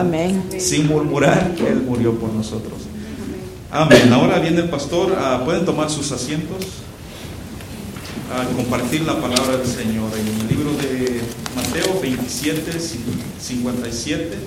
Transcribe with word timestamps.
Amén. 0.00 0.42
Sin 0.58 0.86
murmurar, 0.88 1.54
Él 1.66 1.82
murió 1.82 2.14
por 2.18 2.32
nosotros. 2.32 2.74
Amén. 3.70 4.12
Ahora 4.12 4.38
viene 4.40 4.60
el 4.62 4.68
pastor. 4.68 5.14
ah, 5.18 5.42
Pueden 5.44 5.64
tomar 5.64 5.90
sus 5.90 6.10
asientos. 6.12 6.56
A 8.32 8.44
compartir 8.54 9.02
la 9.02 9.20
palabra 9.20 9.56
del 9.56 9.66
Señor 9.66 10.10
en 10.16 10.40
el 10.40 10.48
libro 10.48 10.70
de 10.72 11.20
Mateo 11.56 12.00
27, 12.00 12.78
57, 13.40 14.38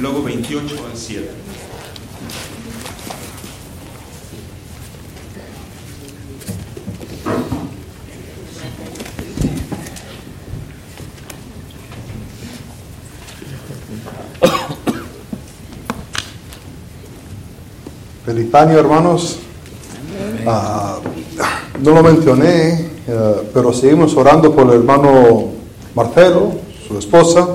luego 0.00 0.22
28 0.24 0.66
al 0.90 0.98
7. 0.98 1.30
Año, 18.52 18.78
hermanos. 18.78 19.38
Ah, 20.46 20.98
no 21.82 21.90
lo 21.92 22.02
mencioné, 22.02 22.90
eh, 23.08 23.34
pero 23.52 23.72
seguimos 23.72 24.14
orando 24.16 24.54
por 24.54 24.66
el 24.68 24.80
hermano 24.80 25.46
Marcelo, 25.94 26.52
su 26.86 26.98
esposa. 26.98 27.46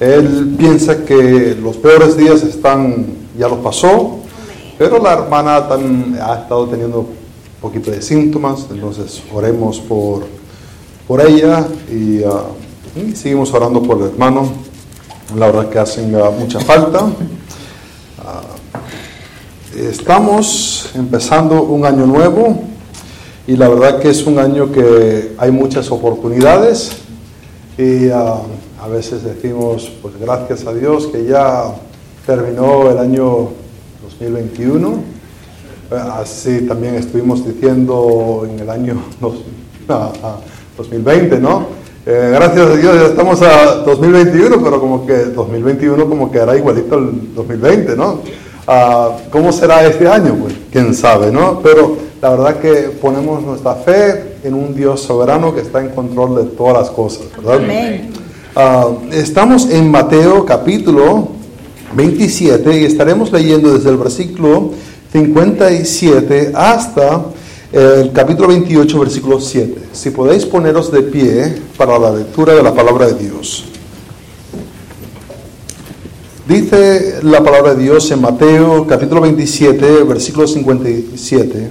Él 0.00 0.54
piensa 0.58 1.04
que 1.04 1.56
los 1.62 1.76
peores 1.76 2.16
días 2.16 2.42
están, 2.42 3.06
ya 3.38 3.48
los 3.48 3.58
pasó, 3.58 4.18
pero 4.78 4.98
la 4.98 5.12
hermana 5.14 5.68
tan- 5.68 6.18
ha 6.20 6.34
estado 6.40 6.66
teniendo 6.66 7.00
un 7.00 7.08
poquito 7.60 7.90
de 7.90 8.02
síntomas, 8.02 8.66
entonces 8.70 9.22
oremos 9.32 9.78
por, 9.80 10.24
por 11.06 11.20
ella 11.20 11.66
y, 11.90 12.22
ah, 12.24 12.44
y 12.96 13.14
seguimos 13.14 13.52
orando 13.54 13.80
por 13.82 13.98
el 13.98 14.08
hermano. 14.08 14.50
La 15.36 15.46
verdad 15.46 15.68
que 15.68 15.78
hacen 15.78 16.14
ah, 16.16 16.30
mucha 16.36 16.58
falta. 16.60 17.06
Estamos 19.76 20.90
empezando 20.96 21.62
un 21.62 21.84
año 21.84 22.04
nuevo 22.04 22.60
y 23.46 23.56
la 23.56 23.68
verdad 23.68 24.00
que 24.00 24.10
es 24.10 24.26
un 24.26 24.38
año 24.38 24.72
que 24.72 25.34
hay 25.38 25.52
muchas 25.52 25.90
oportunidades 25.92 26.90
y 27.78 28.08
ah, 28.10 28.38
a 28.82 28.88
veces 28.88 29.22
decimos, 29.22 29.92
pues 30.02 30.14
gracias 30.20 30.66
a 30.66 30.74
Dios 30.74 31.06
que 31.06 31.24
ya 31.24 31.72
terminó 32.26 32.90
el 32.90 32.98
año 32.98 33.50
2021. 34.02 34.88
Eh, 35.92 35.94
Así 36.20 36.62
también 36.62 36.96
estuvimos 36.96 37.46
diciendo 37.46 38.46
en 38.50 38.58
el 38.58 38.70
año 38.70 39.00
dos- 39.20 39.44
ah, 39.88 40.12
ah, 40.22 40.36
2020, 40.76 41.38
¿no? 41.38 41.66
Eh, 42.06 42.30
gracias 42.34 42.66
a 42.70 42.76
Dios 42.76 42.94
ya 42.96 43.06
estamos 43.06 43.40
a 43.42 43.76
2021, 43.84 44.60
pero 44.64 44.80
como 44.80 45.06
que 45.06 45.16
2021 45.26 46.08
como 46.08 46.30
que 46.30 46.38
era 46.38 46.56
igualito 46.56 46.96
al 46.96 47.34
2020, 47.36 47.94
¿no? 47.96 48.18
Ah, 48.66 49.16
¿Cómo 49.30 49.52
será 49.52 49.84
este 49.86 50.06
año? 50.06 50.34
Pues 50.34 50.54
quién 50.70 50.94
sabe, 50.94 51.30
¿no? 51.30 51.60
Pero 51.60 51.96
la 52.20 52.30
verdad 52.30 52.56
que 52.60 52.72
ponemos 53.00 53.42
nuestra 53.42 53.74
fe 53.74 54.36
en 54.44 54.54
un 54.54 54.74
Dios 54.74 55.00
soberano 55.00 55.54
que 55.54 55.60
está 55.60 55.80
en 55.80 55.90
control 55.90 56.36
de 56.36 56.44
todas 56.56 56.74
las 56.74 56.90
cosas, 56.90 57.24
¿verdad? 57.36 57.56
Amén. 57.56 58.10
Ah, 58.54 58.88
estamos 59.12 59.70
en 59.70 59.90
Mateo 59.90 60.44
capítulo 60.44 61.28
27 61.94 62.80
y 62.80 62.84
estaremos 62.84 63.32
leyendo 63.32 63.72
desde 63.72 63.90
el 63.90 63.96
versículo 63.96 64.72
57 65.12 66.52
hasta 66.54 67.24
el 67.72 68.12
capítulo 68.12 68.48
28, 68.48 68.98
versículo 68.98 69.40
7. 69.40 69.82
Si 69.92 70.10
podéis 70.10 70.44
poneros 70.44 70.90
de 70.92 71.02
pie 71.02 71.54
para 71.76 71.98
la 71.98 72.10
lectura 72.10 72.54
de 72.54 72.62
la 72.62 72.74
palabra 72.74 73.06
de 73.06 73.14
Dios. 73.14 73.69
Dice 76.50 77.20
la 77.22 77.44
palabra 77.44 77.74
de 77.74 77.84
Dios 77.84 78.10
en 78.10 78.20
Mateo 78.20 78.84
capítulo 78.84 79.20
27, 79.20 80.02
versículo 80.02 80.48
57. 80.48 81.70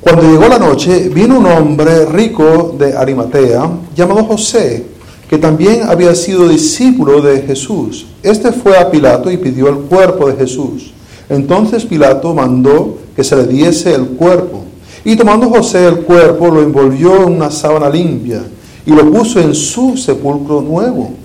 Cuando 0.00 0.22
llegó 0.22 0.48
la 0.48 0.58
noche, 0.58 1.08
vino 1.10 1.38
un 1.38 1.46
hombre 1.46 2.06
rico 2.06 2.74
de 2.76 2.96
Arimatea, 2.96 3.70
llamado 3.94 4.24
José, 4.24 4.84
que 5.28 5.38
también 5.38 5.84
había 5.84 6.12
sido 6.16 6.48
discípulo 6.48 7.22
de 7.22 7.42
Jesús. 7.42 8.06
Este 8.20 8.50
fue 8.50 8.76
a 8.76 8.90
Pilato 8.90 9.30
y 9.30 9.36
pidió 9.36 9.68
el 9.68 9.76
cuerpo 9.76 10.26
de 10.26 10.34
Jesús. 10.34 10.92
Entonces 11.28 11.84
Pilato 11.84 12.34
mandó 12.34 12.98
que 13.14 13.22
se 13.22 13.36
le 13.36 13.46
diese 13.46 13.94
el 13.94 14.06
cuerpo. 14.06 14.64
Y 15.04 15.14
tomando 15.14 15.48
José 15.50 15.86
el 15.86 16.00
cuerpo, 16.00 16.48
lo 16.48 16.62
envolvió 16.62 17.28
en 17.28 17.36
una 17.36 17.52
sábana 17.52 17.88
limpia 17.88 18.42
y 18.84 18.90
lo 18.90 19.08
puso 19.08 19.38
en 19.38 19.54
su 19.54 19.96
sepulcro 19.96 20.62
nuevo 20.62 21.19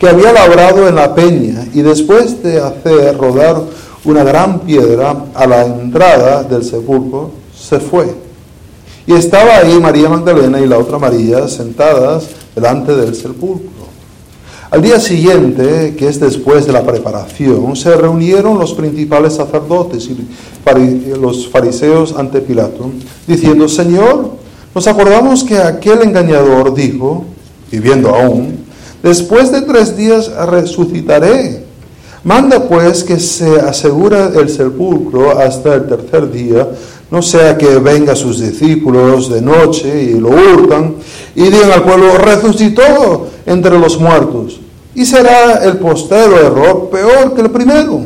que 0.00 0.08
había 0.08 0.32
labrado 0.32 0.88
en 0.88 0.94
la 0.94 1.14
peña, 1.14 1.66
y 1.74 1.82
después 1.82 2.42
de 2.42 2.58
hacer 2.58 3.18
rodar 3.18 3.60
una 4.04 4.24
gran 4.24 4.60
piedra 4.60 5.26
a 5.34 5.46
la 5.46 5.66
entrada 5.66 6.42
del 6.42 6.64
sepulcro, 6.64 7.32
se 7.54 7.78
fue. 7.78 8.06
Y 9.06 9.12
estaba 9.12 9.58
ahí 9.58 9.78
María 9.78 10.08
Magdalena 10.08 10.58
y 10.58 10.66
la 10.66 10.78
otra 10.78 10.98
María 10.98 11.46
sentadas 11.48 12.28
delante 12.54 12.96
del 12.96 13.14
sepulcro. 13.14 13.68
Al 14.70 14.80
día 14.80 14.98
siguiente, 14.98 15.94
que 15.98 16.08
es 16.08 16.18
después 16.18 16.66
de 16.66 16.72
la 16.72 16.82
preparación, 16.82 17.76
se 17.76 17.94
reunieron 17.94 18.58
los 18.58 18.72
principales 18.72 19.34
sacerdotes 19.34 20.08
y 20.08 20.16
los 21.20 21.46
fariseos 21.48 22.14
ante 22.16 22.40
Pilato, 22.40 22.90
diciendo, 23.26 23.68
Señor, 23.68 24.30
nos 24.74 24.86
acordamos 24.86 25.44
que 25.44 25.58
aquel 25.58 26.00
engañador 26.02 26.72
dijo, 26.72 27.26
viviendo 27.70 28.14
aún, 28.14 28.59
después 29.02 29.50
de 29.52 29.62
tres 29.62 29.96
días 29.96 30.30
resucitaré. 30.46 31.64
Manda 32.22 32.68
pues 32.68 33.02
que 33.02 33.18
se 33.18 33.58
asegure 33.60 34.38
el 34.38 34.50
sepulcro 34.50 35.38
hasta 35.38 35.74
el 35.76 35.86
tercer 35.86 36.30
día, 36.30 36.68
no 37.10 37.22
sea 37.22 37.56
que 37.56 37.78
vengan 37.78 38.14
sus 38.14 38.40
discípulos 38.40 39.30
de 39.30 39.40
noche 39.40 40.02
y 40.02 40.20
lo 40.20 40.28
hurtan 40.28 40.96
y 41.34 41.44
digan 41.44 41.72
al 41.72 41.82
pueblo, 41.82 42.18
resucitó 42.18 43.28
entre 43.46 43.78
los 43.78 43.98
muertos. 43.98 44.60
Y 44.94 45.04
será 45.06 45.64
el 45.64 45.78
postero 45.78 46.38
error 46.38 46.90
peor 46.90 47.34
que 47.34 47.40
el 47.40 47.50
primero. 47.50 48.04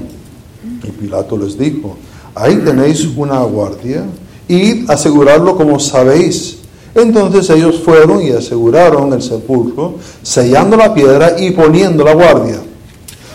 Y 0.82 0.90
Pilato 0.90 1.36
les 1.36 1.58
dijo, 1.58 1.96
ahí 2.34 2.56
tenéis 2.56 3.04
una 3.16 3.40
guardia, 3.40 4.04
id 4.48 4.88
asegurarlo 4.88 5.56
como 5.56 5.80
sabéis. 5.80 6.58
Entonces 6.94 7.50
ellos 7.50 7.80
fueron 7.84 8.22
y 8.22 8.30
aseguraron 8.30 9.12
el 9.12 9.22
sepulcro, 9.22 9.94
sellando 10.22 10.76
la 10.76 10.94
piedra 10.94 11.34
y 11.38 11.50
poniendo 11.50 12.04
la 12.04 12.14
guardia. 12.14 12.60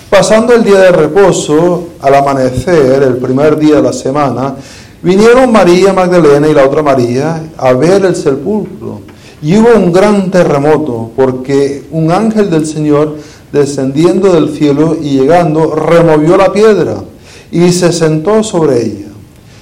Pasando 0.10 0.54
el 0.54 0.64
día 0.64 0.80
de 0.80 0.92
reposo, 0.92 1.90
al 2.02 2.16
amanecer, 2.16 3.04
el 3.04 3.18
primer 3.18 3.60
día 3.60 3.76
de 3.76 3.82
la 3.82 3.94
semana, 3.94 4.56
vinieron 5.04 5.52
María 5.52 5.94
Magdalena 5.94 6.48
y 6.48 6.54
la 6.54 6.66
otra 6.66 6.82
María 6.82 7.44
a 7.58 7.74
ver 7.74 8.06
el 8.06 8.16
sepulcro. 8.16 9.02
Y 9.42 9.58
hubo 9.58 9.76
un 9.76 9.92
gran 9.92 10.32
terremoto, 10.32 11.12
porque 11.16 11.84
un 11.92 12.12
ángel 12.12 12.50
del 12.50 12.66
Señor, 12.66 13.18
descendiendo 13.52 14.34
del 14.34 14.56
cielo 14.56 14.98
y 15.00 15.20
llegando, 15.20 15.76
removió 15.76 16.38
la 16.38 16.52
piedra 16.52 17.04
y 17.52 17.72
se 17.72 17.92
sentó 17.92 18.42
sobre 18.42 18.86
ella. 18.86 19.08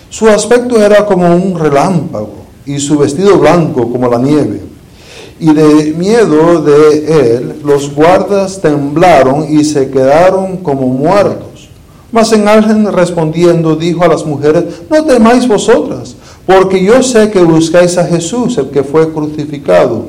Su 0.09 0.27
aspecto 0.27 0.81
era 0.81 1.05
como 1.05 1.29
un 1.35 1.59
relámpago 1.59 2.46
y 2.67 2.79
su 2.79 2.97
vestido 2.97 3.39
blanco 3.39 3.91
como 3.91 4.07
la 4.09 4.19
nieve. 4.19 4.61
Y 5.39 5.53
de 5.53 5.93
miedo 5.97 6.61
de 6.61 7.35
él, 7.35 7.55
los 7.63 7.93
guardas 7.93 8.59
temblaron 8.61 9.45
y 9.49 9.63
se 9.63 9.89
quedaron 9.89 10.57
como 10.57 10.87
muertos. 10.87 11.69
Mas 12.11 12.31
en 12.31 12.47
ángel 12.47 12.91
respondiendo 12.91 13.75
dijo 13.75 14.03
a 14.03 14.07
las 14.07 14.25
mujeres, 14.25 14.63
no 14.89 15.03
temáis 15.03 15.47
vosotras, 15.47 16.15
porque 16.45 16.83
yo 16.83 17.03
sé 17.03 17.29
que 17.29 17.41
buscáis 17.41 17.97
a 17.97 18.05
Jesús, 18.05 18.57
el 18.57 18.69
que 18.69 18.83
fue 18.83 19.11
crucificado. 19.11 20.05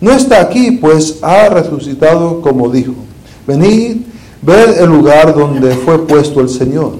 No 0.00 0.12
está 0.12 0.40
aquí, 0.40 0.72
pues 0.72 1.18
ha 1.22 1.48
resucitado 1.48 2.40
como 2.40 2.68
dijo. 2.68 2.94
Venid, 3.46 4.02
ved 4.42 4.78
el 4.80 4.90
lugar 4.90 5.34
donde 5.34 5.74
fue 5.74 6.06
puesto 6.06 6.40
el 6.40 6.48
Señor. 6.48 6.92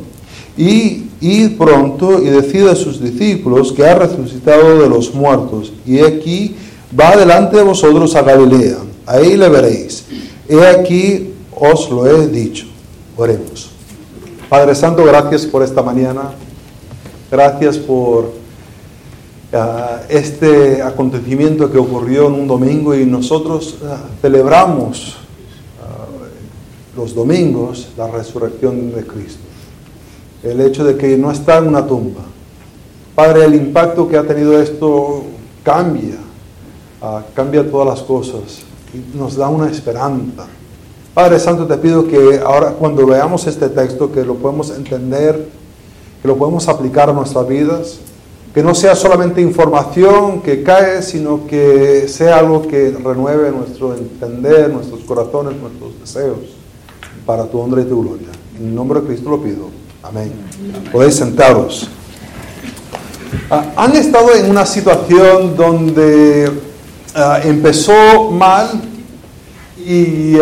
Y 0.57 1.05
id 1.21 1.57
pronto 1.57 2.23
y 2.23 2.27
decid 2.27 2.67
a 2.69 2.75
sus 2.75 3.01
discípulos 3.01 3.73
que 3.73 3.87
ha 3.87 3.95
resucitado 3.95 4.81
de 4.81 4.89
los 4.89 5.15
muertos. 5.15 5.73
Y 5.87 6.01
aquí 6.01 6.55
va 6.99 7.17
delante 7.17 7.57
de 7.57 7.63
vosotros 7.63 8.15
a 8.15 8.23
Galilea. 8.23 8.79
Ahí 9.07 9.37
le 9.37 9.49
veréis. 9.49 10.05
He 10.49 10.67
aquí 10.67 11.35
os 11.55 11.91
lo 11.91 12.07
he 12.07 12.29
dicho. 12.29 12.67
Oremos. 13.17 13.71
Padre 14.49 14.75
Santo, 14.75 15.05
gracias 15.05 15.45
por 15.45 15.63
esta 15.63 15.83
mañana. 15.83 16.31
Gracias 17.31 17.77
por 17.77 18.33
ah, 19.53 20.01
este 20.09 20.81
acontecimiento 20.83 21.71
que 21.71 21.79
ocurrió 21.79 22.29
en 22.29 22.35
un 22.35 22.47
domingo 22.47 22.95
y 22.95 23.05
nosotros 23.05 23.77
ah, 23.85 24.05
celebramos 24.23 25.17
ah, 25.83 26.07
los 26.97 27.15
domingos 27.15 27.89
la 27.97 28.09
resurrección 28.09 28.95
de 28.95 29.05
Cristo. 29.05 29.48
El 30.43 30.61
hecho 30.61 30.85
de 30.85 30.97
que 30.97 31.17
no 31.17 31.31
está 31.31 31.59
en 31.59 31.69
una 31.69 31.87
tumba. 31.87 32.23
Padre, 33.15 33.45
el 33.45 33.55
impacto 33.55 34.09
que 34.09 34.17
ha 34.17 34.23
tenido 34.23 34.61
esto 34.61 35.25
cambia, 35.65 36.17
ah, 37.03 37.23
cambia 37.35 37.69
todas 37.69 37.89
las 37.89 38.03
cosas 38.03 38.63
y 38.95 39.17
nos 39.17 39.37
da 39.37 39.49
una 39.49 39.69
esperanza. 39.71 40.47
Padre 41.15 41.41
Santo, 41.41 41.67
te 41.67 41.77
pido 41.79 42.07
que 42.07 42.41
ahora 42.45 42.71
cuando 42.71 43.05
veamos 43.05 43.47
este 43.47 43.69
texto, 43.69 44.13
que 44.13 44.25
lo 44.25 44.37
podemos 44.37 44.71
entender, 44.71 45.49
que 46.23 46.29
lo 46.29 46.37
podemos 46.37 46.69
aplicar 46.69 47.11
a 47.11 47.13
nuestras 47.13 47.49
vidas, 47.49 47.99
que 48.55 48.63
no 48.63 48.75
sea 48.75 48.95
solamente 48.95 49.41
información 49.41 50.41
que 50.41 50.63
cae, 50.63 51.03
sino 51.03 51.47
que 51.47 52.07
sea 52.09 52.39
algo 52.39 52.63
que 52.67 52.91
renueve 52.91 53.51
nuestro 53.51 53.95
entender, 53.95 54.73
nuestros 54.73 55.01
corazones, 55.01 55.61
nuestros 55.61 55.99
deseos, 56.01 56.39
para 57.27 57.45
tu 57.47 57.59
honra 57.59 57.83
y 57.83 57.85
tu 57.85 58.01
gloria. 58.01 58.29
En 58.59 58.75
nombre 58.75 59.01
de 59.01 59.09
Cristo 59.09 59.31
lo 59.31 59.43
pido. 59.43 59.78
Amén. 60.03 60.33
Podéis 60.93 61.17
sentaros. 61.17 61.89
Ah, 63.51 63.65
han 63.77 63.97
estado 63.97 64.33
en 64.35 64.49
una 64.49 64.65
situación 64.65 65.57
donde 65.57 66.51
ah, 67.15 67.41
empezó 67.43 68.31
mal 68.31 68.81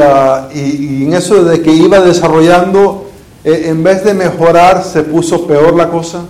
ah, 0.02 0.48
y, 0.54 1.04
en 1.04 1.14
eso 1.14 1.42
de 1.42 1.62
que 1.62 1.72
iba 1.72 2.00
desarrollando, 2.00 3.06
eh, 3.44 3.64
en 3.66 3.82
vez 3.82 4.04
de 4.04 4.12
mejorar, 4.12 4.84
se 4.84 5.02
puso 5.02 5.46
peor 5.46 5.74
la 5.74 5.88
cosa, 5.88 6.24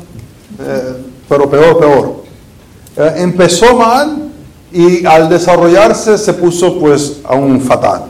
eh, 0.61 0.95
pero 1.29 1.51
peor, 1.51 1.79
peor. 1.79 2.23
Eh, 2.97 3.15
empezó 3.17 3.77
mal 3.77 4.31
y 4.73 5.05
al 5.05 5.29
desarrollarse 5.29 6.17
se 6.17 6.33
puso 6.33 6.79
pues 6.79 7.19
aún 7.25 7.61
fatal. 7.61 8.05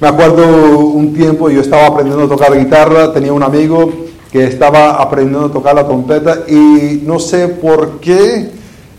Me 0.00 0.06
acuerdo 0.06 0.78
un 0.78 1.12
tiempo, 1.12 1.50
yo 1.50 1.60
estaba 1.60 1.86
aprendiendo 1.86 2.26
a 2.26 2.28
tocar 2.28 2.56
guitarra, 2.56 3.12
tenía 3.12 3.32
un 3.32 3.42
amigo 3.42 4.03
que 4.34 4.42
estaba 4.42 5.00
aprendiendo 5.00 5.46
a 5.46 5.52
tocar 5.52 5.76
la 5.76 5.86
trompeta 5.86 6.40
y 6.48 7.02
no 7.06 7.20
sé 7.20 7.46
por 7.46 8.00
qué 8.00 8.50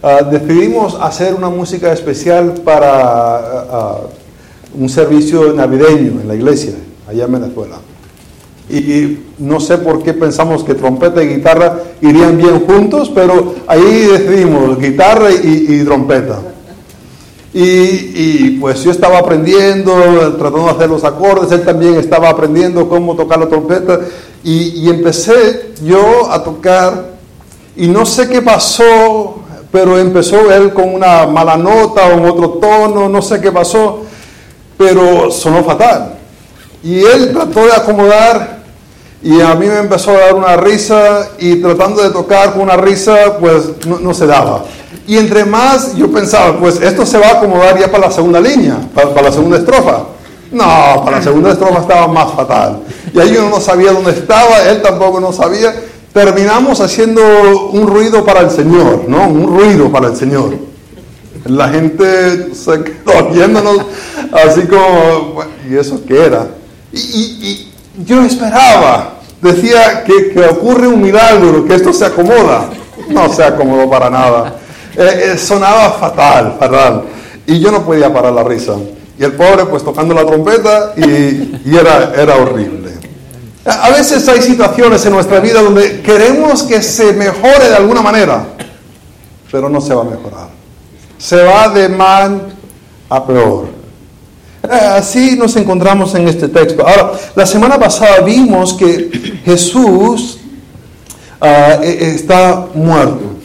ah, 0.02 0.22
decidimos 0.22 0.98
hacer 1.02 1.34
una 1.34 1.50
música 1.50 1.92
especial 1.92 2.54
para 2.64 2.90
ah, 2.96 3.66
ah, 3.70 3.98
un 4.74 4.88
servicio 4.88 5.52
navideño 5.52 6.22
en 6.22 6.28
la 6.30 6.36
iglesia, 6.36 6.76
allá 7.06 7.26
en 7.26 7.34
Venezuela. 7.34 7.76
Y 8.70 9.18
no 9.38 9.60
sé 9.60 9.78
por 9.78 10.04
qué 10.04 10.14
pensamos 10.14 10.64
que 10.64 10.74
trompeta 10.74 11.22
y 11.22 11.28
guitarra 11.28 11.80
irían 12.00 12.38
bien 12.38 12.62
juntos, 12.62 13.12
pero 13.14 13.56
ahí 13.68 14.08
decidimos 14.10 14.80
guitarra 14.80 15.32
y 15.34 15.84
trompeta. 15.84 16.40
Y, 17.58 18.58
pues 18.60 18.84
yo 18.84 18.92
estaba 18.92 19.18
aprendiendo, 19.18 19.94
tratando 20.38 20.66
de 20.66 20.72
hacer 20.72 20.90
los 20.90 21.06
acordes, 21.06 21.50
él 21.54 21.64
también 21.64 21.96
estaba 21.96 22.30
aprendiendo 22.30 22.90
cómo 22.90 23.16
tocar 23.16 23.40
la 23.40 23.48
trompeta 23.48 24.02
y, 24.46 24.88
empecé 24.90 25.72
yo 25.84 26.32
a 26.32 26.44
tocar 26.44 27.16
y 27.76 27.88
no 27.88 28.06
sé 28.06 28.30
qué 28.30 28.42
pasó, 28.44 29.40
pero 29.72 29.98
empezó 29.98 30.52
él 30.52 30.72
con 30.72 30.94
una 30.94 31.26
mala 31.26 31.58
nota 31.58 32.06
o 32.06 32.12
en 32.12 32.26
otro 32.26 32.50
tono, 32.52 33.10
no 33.10 33.22
sé 33.22 33.42
qué 33.42 33.52
pasó, 33.52 34.04
pero 34.78 35.32
sonó 35.32 35.64
fatal. 35.64 36.14
Y 36.84 37.00
él 37.00 37.34
trató 37.34 37.66
de 37.66 37.74
acomodar 37.74 38.60
y 39.24 39.42
a 39.42 39.56
mí 39.56 39.66
me 39.66 39.80
empezó 39.80 40.12
a 40.12 40.20
dar 40.20 40.36
una 40.36 40.56
risa 40.56 41.30
y 41.40 41.56
tratando 41.56 42.04
de 42.04 42.12
tocar 42.12 42.54
con 42.54 42.62
una 42.62 42.78
risa, 42.78 43.38
pues 43.40 43.86
no 43.88 44.14
se 44.14 44.28
daba. 44.28 44.64
Y 45.08 45.18
entre 45.18 45.44
más 45.46 45.96
yo 45.96 46.12
pensaba, 46.12 46.58
pues 46.60 46.80
esto 46.82 47.04
se 47.06 47.18
va 47.18 47.28
a 47.28 47.32
acomodar 47.38 47.80
ya 47.80 47.92
para 47.92 48.08
la 48.08 48.12
segunda 48.12 48.40
línea, 48.40 48.78
para, 48.94 49.22
la 49.24 49.32
segunda 49.32 49.58
estrofa. 49.58 50.04
No, 50.52 51.02
para 51.04 51.18
la 51.18 51.24
segunda 51.24 51.52
estrofa 51.52 51.80
estaba 51.80 52.08
más 52.08 52.32
fatal. 52.34 52.80
Y 53.16 53.20
ahí 53.20 53.34
yo 53.34 53.50
no 53.50 53.62
sabía 53.62 53.94
dónde 53.94 54.12
estaba, 54.12 54.70
él 54.70 54.82
tampoco 54.82 55.22
no 55.22 55.32
sabía. 55.32 55.74
Terminamos 56.12 56.82
haciendo 56.82 57.22
un 57.72 57.88
ruido 57.88 58.26
para 58.26 58.42
el 58.42 58.52
Señor, 58.52 59.06
¿no? 59.08 59.30
Un 59.30 59.48
ruido 59.58 59.90
para 59.90 60.08
el 60.08 60.18
Señor. 60.18 60.54
La 61.46 61.70
gente 61.70 62.54
se 62.54 62.84
quedó 62.84 63.30
viéndonos 63.32 63.78
así 64.34 64.68
como, 64.68 65.44
¿y 65.70 65.78
eso 65.78 66.02
qué 66.06 66.26
era? 66.26 66.48
Y, 66.92 67.72
yo 68.06 68.22
esperaba, 68.24 69.20
decía 69.42 70.04
que, 70.04 70.32
que 70.32 70.42
ocurre 70.42 70.86
un 70.86 71.02
milagro, 71.02 71.64
que 71.64 71.76
esto 71.76 71.94
se 71.94 72.06
acomoda. 72.06 72.70
No 73.08 73.32
se 73.32 73.44
acomodó 73.44 73.90
para 73.90 74.10
nada. 74.10 74.56
Eh, 74.98 75.32
eh, 75.34 75.38
sonaba 75.38 75.92
fatal, 75.92 76.58
fatal. 76.60 77.04
Y 77.48 77.60
yo 77.60 77.72
no 77.72 77.86
podía 77.86 78.12
parar 78.12 78.34
la 78.34 78.44
risa. 78.44 78.74
Y 79.18 79.24
el 79.24 79.34
pobre 79.34 79.66
pues 79.66 79.84
tocando 79.84 80.14
la 80.14 80.26
trompeta 80.26 80.94
y, 80.98 81.76
era, 81.76 82.14
era 82.16 82.36
horrible. 82.36 82.85
A 83.66 83.90
veces 83.90 84.28
hay 84.30 84.42
situaciones 84.42 85.04
en 85.06 85.14
nuestra 85.14 85.40
vida 85.40 85.62
donde 85.62 86.02
queremos 86.02 86.64
que 86.64 86.84
se 86.84 87.14
mejore 87.14 87.70
de 87.70 87.76
alguna 87.76 88.02
manera, 88.02 88.46
pero 89.52 89.70
no 89.70 89.82
se 89.82 89.94
va 89.94 90.02
a 90.02 90.06
mejorar. 90.06 90.50
Se 91.18 91.44
va 91.44 91.70
de 91.70 91.90
mal 91.90 92.54
a 93.10 93.26
peor. 93.26 93.66
Eh, 94.64 94.68
así 94.70 95.36
nos 95.36 95.56
encontramos 95.56 96.14
en 96.14 96.28
este 96.28 96.48
texto. 96.48 96.88
Ahora, 96.88 97.14
la 97.36 97.46
semana 97.46 97.80
pasada 97.80 98.22
vimos 98.22 98.74
que 98.74 99.42
Jesús 99.44 100.40
ah, 101.42 101.80
está 101.84 102.68
muerto. 102.74 103.36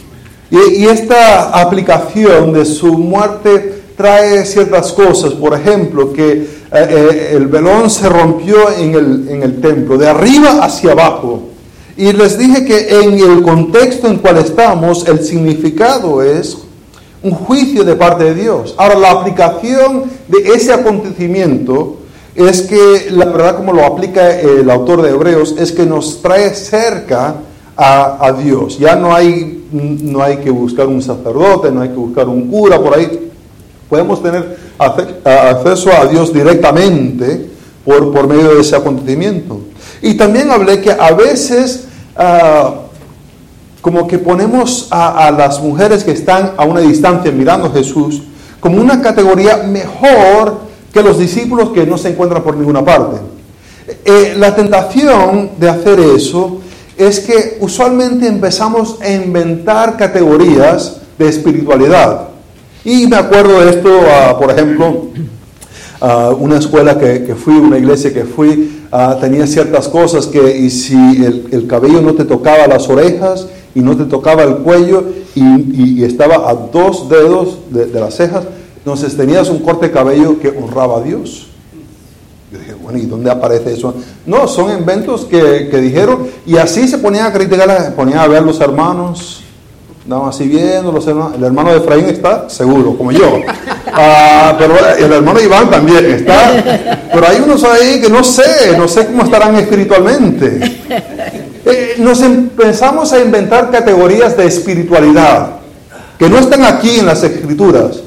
Y, 0.50 0.86
esta 0.86 1.50
aplicación 1.60 2.52
de 2.52 2.64
su 2.64 2.98
muerte 2.98 3.69
trae 4.00 4.46
ciertas 4.46 4.92
cosas, 4.92 5.34
por 5.34 5.52
ejemplo, 5.52 6.12
que 6.12 6.32
eh, 6.32 6.46
eh, 6.72 7.32
el 7.36 7.48
velón 7.48 7.90
se 7.90 8.08
rompió 8.08 8.70
en 8.78 8.94
el, 8.94 9.28
en 9.28 9.42
el 9.42 9.60
templo, 9.60 9.98
de 9.98 10.08
arriba 10.08 10.64
hacia 10.64 10.92
abajo. 10.92 11.42
Y 11.98 12.12
les 12.12 12.38
dije 12.38 12.64
que 12.64 13.02
en 13.02 13.18
el 13.18 13.42
contexto 13.42 14.06
en 14.06 14.16
cual 14.16 14.38
estamos, 14.38 15.06
el 15.06 15.22
significado 15.22 16.22
es 16.22 16.56
un 17.22 17.32
juicio 17.32 17.84
de 17.84 17.94
parte 17.94 18.24
de 18.24 18.34
Dios. 18.34 18.74
Ahora, 18.78 18.98
la 18.98 19.10
aplicación 19.10 20.04
de 20.28 20.38
ese 20.54 20.72
acontecimiento 20.72 21.98
es 22.34 22.62
que, 22.62 23.08
la 23.10 23.26
verdad 23.26 23.56
como 23.56 23.74
lo 23.74 23.84
aplica 23.84 24.40
el 24.40 24.70
autor 24.70 25.02
de 25.02 25.10
Hebreos, 25.10 25.56
es 25.58 25.72
que 25.72 25.84
nos 25.84 26.22
trae 26.22 26.54
cerca 26.54 27.34
a, 27.76 28.32
Dios. 28.42 28.78
Ya 28.78 28.96
no 28.96 29.14
hay, 29.14 29.66
no 29.72 30.22
hay 30.22 30.38
que 30.38 30.50
buscar 30.50 30.86
un 30.86 31.02
sacerdote, 31.02 31.70
no 31.70 31.82
hay 31.82 31.90
que 31.90 31.96
buscar 31.96 32.28
un 32.28 32.48
cura 32.48 32.80
por 32.80 32.96
ahí. 32.96 33.29
Podemos 33.90 34.22
tener 34.22 34.56
acceso 34.78 35.90
a 35.92 36.06
Dios 36.06 36.32
directamente 36.32 37.50
por, 37.84 38.12
por 38.12 38.26
medio 38.26 38.54
de 38.54 38.60
ese 38.60 38.76
acontecimiento. 38.76 39.60
Y 40.00 40.14
también 40.14 40.50
hablé 40.50 40.80
que 40.80 40.92
a 40.92 41.10
veces 41.12 41.84
ah, 42.16 42.74
como 43.80 44.06
que 44.06 44.18
ponemos 44.18 44.88
a, 44.90 45.30
las 45.30 45.60
mujeres 45.60 46.04
que 46.04 46.12
están 46.12 46.52
a 46.56 46.64
una 46.64 46.80
distancia 46.80 47.32
mirando 47.32 47.68
a 47.68 47.70
Jesús 47.70 48.22
como 48.60 48.80
una 48.80 49.00
categoría 49.00 49.58
mejor 49.58 50.60
que 50.92 51.02
los 51.02 51.18
discípulos 51.18 51.70
que 51.70 51.86
no 51.86 51.96
se 51.96 52.10
encuentran 52.10 52.42
por 52.42 52.56
ninguna 52.56 52.84
parte. 52.84 53.16
Eh, 54.04 54.34
la 54.36 54.54
tentación 54.54 55.50
de 55.58 55.68
hacer 55.68 55.98
eso 55.98 56.60
es 56.96 57.20
que 57.20 57.56
usualmente 57.60 58.26
empezamos 58.26 59.00
a 59.00 59.10
inventar 59.10 59.96
categorías 59.96 60.98
de 61.18 61.28
espiritualidad. 61.28 62.29
Y 62.84 63.06
me 63.06 63.16
acuerdo 63.16 63.60
de 63.60 63.70
esto, 63.70 63.90
ah, 64.08 64.38
por 64.38 64.50
ejemplo, 64.50 65.08
uh, 66.00 66.34
una 66.38 66.58
escuela 66.58 66.98
que, 66.98 67.34
fui, 67.34 67.54
una 67.54 67.76
iglesia 67.76 68.12
que 68.12 68.24
fui, 68.24 68.84
ah, 68.90 69.18
tenía 69.20 69.46
ciertas 69.46 69.88
cosas 69.88 70.26
que 70.26 70.58
y 70.58 70.70
si 70.70 70.96
el, 70.96 71.66
cabello 71.68 72.00
no 72.00 72.14
te 72.14 72.24
tocaba 72.24 72.66
las 72.66 72.88
orejas 72.88 73.46
y 73.74 73.80
no 73.80 73.96
te 73.96 74.04
tocaba 74.04 74.44
el 74.44 74.56
cuello 74.58 75.04
y, 75.34 76.02
estaba 76.02 76.48
a 76.48 76.54
dos 76.54 77.08
dedos 77.10 77.58
de, 77.70 77.86
de 77.86 78.00
las 78.00 78.14
cejas, 78.14 78.44
entonces 78.78 79.14
tenías 79.14 79.50
un 79.50 79.58
corte 79.58 79.88
de 79.88 79.92
cabello 79.92 80.40
que 80.40 80.48
honraba 80.48 80.98
a 80.98 81.02
Dios. 81.02 81.48
Yo 82.50 82.58
dije, 82.58 82.74
bueno, 82.74 82.98
¿y 82.98 83.02
dónde 83.02 83.30
aparece 83.30 83.74
eso? 83.74 83.94
No, 84.26 84.48
son 84.48 84.76
inventos 84.76 85.26
que, 85.26 85.68
que 85.70 85.78
dijeron, 85.78 86.26
y 86.46 86.56
así 86.56 86.88
se 86.88 86.98
ponían 86.98 87.26
a 87.26 87.32
criticar, 87.32 87.84
se 87.84 87.90
ponían 87.92 88.18
a 88.18 88.26
ver 88.26 88.42
los 88.42 88.60
hermanos, 88.60 89.44
andaban 90.10 90.30
así 90.30 90.48
viendo, 90.48 90.92
el 91.36 91.44
hermano 91.44 91.70
de 91.70 91.76
Efraín 91.76 92.06
está 92.06 92.50
seguro, 92.50 92.96
como 92.98 93.12
yo, 93.12 93.42
ah, 93.92 94.56
pero 94.58 94.74
el 94.98 95.12
hermano 95.12 95.40
Iván 95.40 95.70
también 95.70 96.04
está, 96.04 96.98
pero 97.12 97.28
hay 97.28 97.38
unos 97.38 97.62
ahí 97.62 98.00
que 98.00 98.10
no 98.10 98.24
sé, 98.24 98.76
no 98.76 98.88
sé 98.88 99.06
cómo 99.06 99.22
estarán 99.22 99.54
espiritualmente. 99.54 100.78
Eh, 101.62 101.96
nos 101.98 102.22
empezamos 102.22 103.12
a 103.12 103.20
inventar 103.20 103.70
categorías 103.70 104.34
de 104.34 104.46
espiritualidad 104.46 105.50
que 106.18 106.28
no 106.28 106.38
están 106.38 106.64
aquí 106.64 106.98
en 106.98 107.06
las 107.06 107.22
escrituras. 107.22 108.00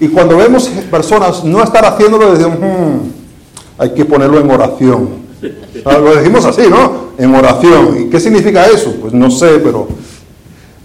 Y 0.00 0.08
cuando 0.08 0.36
vemos 0.36 0.68
personas 0.90 1.44
no 1.44 1.62
estar 1.62 1.84
haciéndolo, 1.84 2.32
decimos, 2.32 2.58
hmm, 2.58 3.78
hay 3.78 3.90
que 3.90 4.04
ponerlo 4.04 4.40
en 4.40 4.50
oración. 4.50 5.08
Ah, 5.84 5.96
lo 5.96 6.16
decimos 6.16 6.44
así, 6.44 6.62
¿no? 6.68 7.12
En 7.16 7.32
oración. 7.32 8.02
¿Y 8.02 8.10
qué 8.10 8.18
significa 8.18 8.66
eso? 8.66 8.96
Pues 9.00 9.14
no 9.14 9.30
sé, 9.30 9.60
pero 9.60 9.86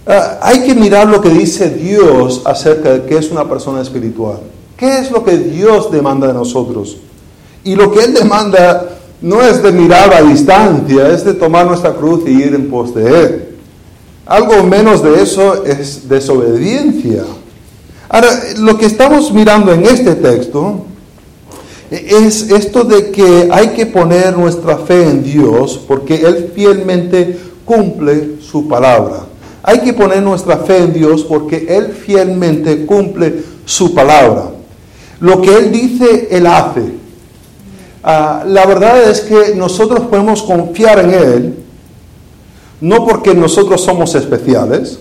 ah, 0.06 0.38
hay 0.42 0.62
que 0.62 0.74
mirar 0.74 1.08
lo 1.08 1.20
que 1.20 1.30
dice 1.30 1.70
Dios 1.70 2.42
acerca 2.44 2.92
de 2.92 3.04
qué 3.04 3.18
es 3.18 3.30
una 3.30 3.48
persona 3.48 3.80
espiritual. 3.80 4.38
¿Qué 4.76 4.98
es 4.98 5.10
lo 5.10 5.24
que 5.24 5.36
Dios 5.36 5.90
demanda 5.90 6.26
de 6.26 6.34
nosotros? 6.34 6.96
Y 7.62 7.76
lo 7.76 7.90
que 7.92 8.04
Él 8.04 8.14
demanda 8.14 8.98
no 9.20 9.40
es 9.40 9.62
de 9.62 9.72
mirar 9.72 10.12
a 10.12 10.22
distancia, 10.22 11.08
es 11.08 11.24
de 11.24 11.34
tomar 11.34 11.66
nuestra 11.66 11.94
cruz 11.94 12.24
y 12.26 12.30
ir 12.30 12.54
en 12.54 12.68
pos 12.68 12.94
de 12.94 13.20
Él. 13.20 13.48
Algo 14.26 14.62
menos 14.64 15.02
de 15.02 15.22
eso 15.22 15.64
es 15.64 16.08
desobediencia. 16.08 17.24
Ahora, 18.08 18.28
lo 18.58 18.76
que 18.76 18.86
estamos 18.86 19.32
mirando 19.32 19.72
en 19.72 19.84
este 19.84 20.14
texto 20.14 20.84
es 21.90 22.50
esto 22.50 22.84
de 22.84 23.10
que 23.10 23.48
hay 23.52 23.68
que 23.68 23.86
poner 23.86 24.36
nuestra 24.36 24.78
fe 24.78 25.08
en 25.08 25.22
Dios 25.22 25.80
porque 25.86 26.16
Él 26.16 26.52
fielmente 26.54 27.38
cumple 27.64 28.36
su 28.40 28.66
palabra. 28.66 29.26
Hay 29.66 29.80
que 29.80 29.94
poner 29.94 30.22
nuestra 30.22 30.58
fe 30.58 30.78
en 30.78 30.92
Dios 30.92 31.24
porque 31.24 31.66
Él 31.68 31.92
fielmente 31.92 32.84
cumple 32.84 33.42
su 33.64 33.94
palabra. 33.94 34.50
Lo 35.20 35.40
que 35.40 35.56
Él 35.56 35.72
dice, 35.72 36.28
Él 36.30 36.46
hace. 36.46 36.82
Ah, 38.02 38.44
la 38.46 38.66
verdad 38.66 39.10
es 39.10 39.22
que 39.22 39.54
nosotros 39.56 40.00
podemos 40.02 40.42
confiar 40.42 40.98
en 40.98 41.14
Él, 41.14 41.54
no 42.82 43.06
porque 43.06 43.34
nosotros 43.34 43.80
somos 43.80 44.14
especiales, 44.14 44.98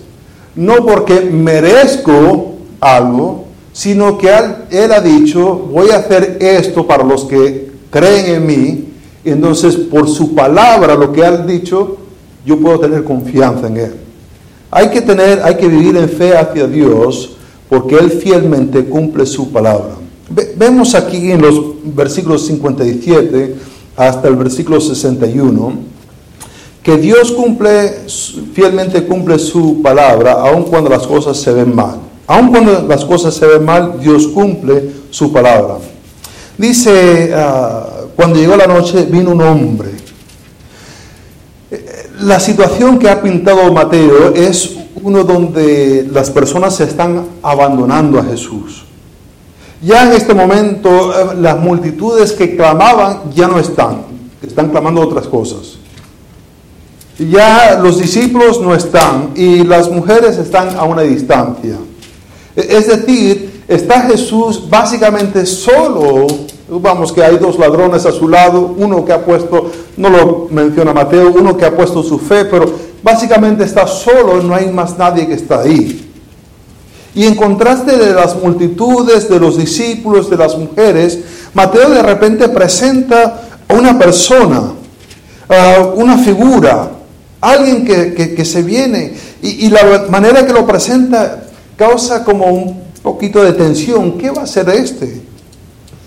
no 0.56 0.86
porque 0.86 1.20
merezco 1.20 2.54
algo, 2.80 3.44
sino 3.74 4.18
que 4.18 4.30
él, 4.70 4.92
ha 4.94 5.02
dicho, 5.02 5.56
voy 5.56 5.90
a 5.90 5.98
hacer 5.98 6.38
esto 6.40 6.88
para 6.88 7.04
los 7.04 7.26
que 7.26 7.72
creen 7.90 8.36
en 8.36 8.46
mí, 8.46 8.86
entonces 9.26 9.76
por 9.76 10.08
su 10.08 10.34
palabra, 10.34 10.96
lo 10.96 11.12
que 11.12 11.22
Él 11.22 11.34
ha 11.34 11.38
dicho, 11.46 11.98
yo 12.46 12.58
puedo 12.60 12.80
tener 12.80 13.04
confianza 13.04 13.68
en 13.68 13.78
Él. 13.78 14.03
Hay 14.76 14.90
que 14.90 15.02
tener, 15.02 15.42
hay 15.44 15.56
que 15.56 15.68
vivir 15.68 15.96
en 15.98 16.10
fe 16.10 16.36
hacia 16.36 16.66
Dios, 16.66 17.36
porque 17.70 17.96
Él 17.96 18.10
fielmente 18.10 18.84
cumple 18.86 19.26
su 19.26 19.52
palabra. 19.52 19.96
vemos 20.56 20.96
aquí 20.96 21.32
en 21.32 21.42
los 21.42 21.56
versículos 21.84 22.48
57 22.48 23.56
hasta 23.96 24.28
el 24.28 24.36
versículo 24.36 24.82
61, 24.82 25.74
que 26.82 26.98
Dios 26.98 27.32
cumple, 27.32 27.94
fielmente 28.54 29.04
cumple 29.04 29.38
su 29.38 29.82
palabra, 29.84 30.34
aun 30.34 30.64
cuando 30.64 30.90
las 30.90 31.06
cosas 31.06 31.38
se 31.38 31.54
ven 31.54 31.74
mal. 31.76 32.00
Aun 32.26 32.50
cuando 32.50 32.82
las 32.88 33.06
cosas 33.06 33.36
se 33.36 33.46
ven 33.46 33.64
mal, 33.64 34.00
Dios 34.00 34.28
cumple 34.28 34.90
su 35.12 35.32
palabra. 35.32 35.78
Dice, 36.58 37.32
ah, 37.36 38.06
cuando 38.16 38.40
llegó 38.40 38.56
la 38.56 38.68
noche, 38.68 39.06
vino 39.06 39.32
un 39.32 39.42
hombre. 39.42 40.03
La 42.24 42.40
situación 42.40 43.00
que 43.00 43.10
ha 43.10 43.22
pintado 43.22 43.74
Mateo 43.74 44.34
es 44.34 44.78
uno 45.02 45.26
donde 45.26 46.08
las 46.10 46.30
personas 46.30 46.74
se 46.74 46.86
están 46.86 47.26
abandonando 47.42 48.18
a 48.18 48.24
Jesús. 48.24 48.86
Ya 49.82 50.08
en 50.08 50.14
este 50.14 50.34
momento 50.34 51.12
eh, 51.12 51.36
las 51.42 51.60
multitudes 51.60 52.32
que 52.32 52.56
clamaban 52.56 53.34
ya 53.36 53.50
no 53.50 53.60
están, 53.60 54.04
están 54.42 54.70
clamando 54.70 55.02
otras 55.02 55.28
cosas. 55.28 55.74
Ya 57.20 57.78
los 57.84 58.00
discípulos 58.00 58.62
no 58.62 58.74
están 58.74 59.32
y 59.36 59.66
las 59.66 59.92
mujeres 59.92 60.38
están 60.38 60.78
a 60.78 60.84
una 60.86 61.02
distancia. 61.02 61.76
Es 62.56 62.88
decir, 62.88 63.53
está 63.68 64.02
Jesús 64.02 64.70
básicamente 64.70 65.46
solo. 65.46 66.28
Vamos, 66.70 67.12
que 67.12 67.24
hay 67.24 67.38
dos 67.38 67.60
ladrones 67.60 68.06
a 68.06 68.12
su 68.12 68.28
lado, 68.28 68.74
uno 68.78 69.06
que 69.06 69.14
ha 69.14 69.24
puesto, 69.24 69.70
no 69.98 70.10
lo 70.10 70.48
menciona 70.50 70.94
Mateo, 70.94 71.32
uno 71.32 71.56
que 71.56 71.66
ha 71.66 71.76
puesto 71.76 72.02
su 72.02 72.18
fe, 72.18 72.46
pero 72.46 72.66
básicamente 73.04 73.64
está 73.64 73.86
solo, 73.86 74.42
no 74.42 74.56
hay 74.56 74.72
más 74.72 74.98
nadie 74.98 75.28
que 75.28 75.34
está 75.34 75.60
ahí. 75.60 76.10
Y 77.16 77.26
en 77.26 77.36
contraste 77.36 77.96
de 77.96 78.14
las 78.14 78.36
multitudes, 78.36 79.30
de 79.30 79.40
los 79.40 79.58
discípulos, 79.58 80.30
de 80.30 80.38
las 80.38 80.58
mujeres, 80.58 81.20
Mateo 81.54 81.90
de 81.90 82.02
repente 82.02 82.50
presenta 82.50 83.42
a 83.68 83.74
una 83.74 84.00
persona, 84.00 84.72
a 85.48 85.82
una 85.96 86.18
figura, 86.18 86.90
alguien 87.40 87.86
que, 87.86 88.46
se 88.46 88.64
viene. 88.64 89.14
Y, 89.42 89.70
la 89.70 90.06
manera 90.10 90.46
que 90.46 90.54
lo 90.54 90.66
presenta 90.66 91.44
causa 91.76 92.24
como 92.24 92.46
un 92.46 92.83
poquito 93.04 93.44
de 93.44 93.54
tensión. 93.54 94.18
¿Qué 94.18 94.32
va 94.32 94.42
a 94.42 94.46
hacer 94.46 94.68
este? 94.70 95.22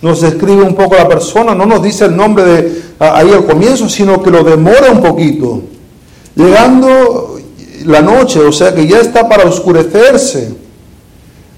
Nos 0.02 0.20
describe 0.20 0.62
un 0.62 0.74
poco 0.74 0.96
la 0.96 1.08
persona, 1.08 1.54
no 1.54 1.66
nos 1.66 1.82
dice 1.82 2.06
el 2.06 2.16
nombre 2.16 2.44
de 2.44 2.82
ahí 2.98 3.30
al 3.30 3.44
comienzo, 3.44 3.88
sino 3.88 4.22
que 4.22 4.30
lo 4.30 4.42
demora 4.42 4.90
un 4.90 5.00
poquito. 5.00 5.62
Llegando 6.34 7.38
la 7.84 8.02
noche, 8.02 8.40
o 8.40 8.52
sea 8.52 8.74
que 8.74 8.86
ya 8.86 8.98
está 8.98 9.28
para 9.28 9.44
oscurecerse, 9.44 10.54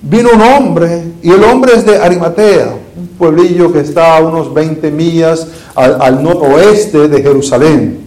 vino 0.02 0.30
un 0.34 0.42
hombre, 0.42 1.02
y 1.22 1.30
el 1.30 1.42
hombre 1.42 1.72
es 1.74 1.84
de 1.84 1.98
Arimatea, 1.98 2.76
un 2.96 3.08
pueblillo 3.18 3.72
que 3.72 3.80
está 3.80 4.16
a 4.16 4.20
unos 4.20 4.52
20 4.52 4.90
millas 4.90 5.46
al, 5.74 6.00
al 6.00 6.22
noroeste 6.22 7.08
de 7.08 7.22
Jerusalén. 7.22 8.00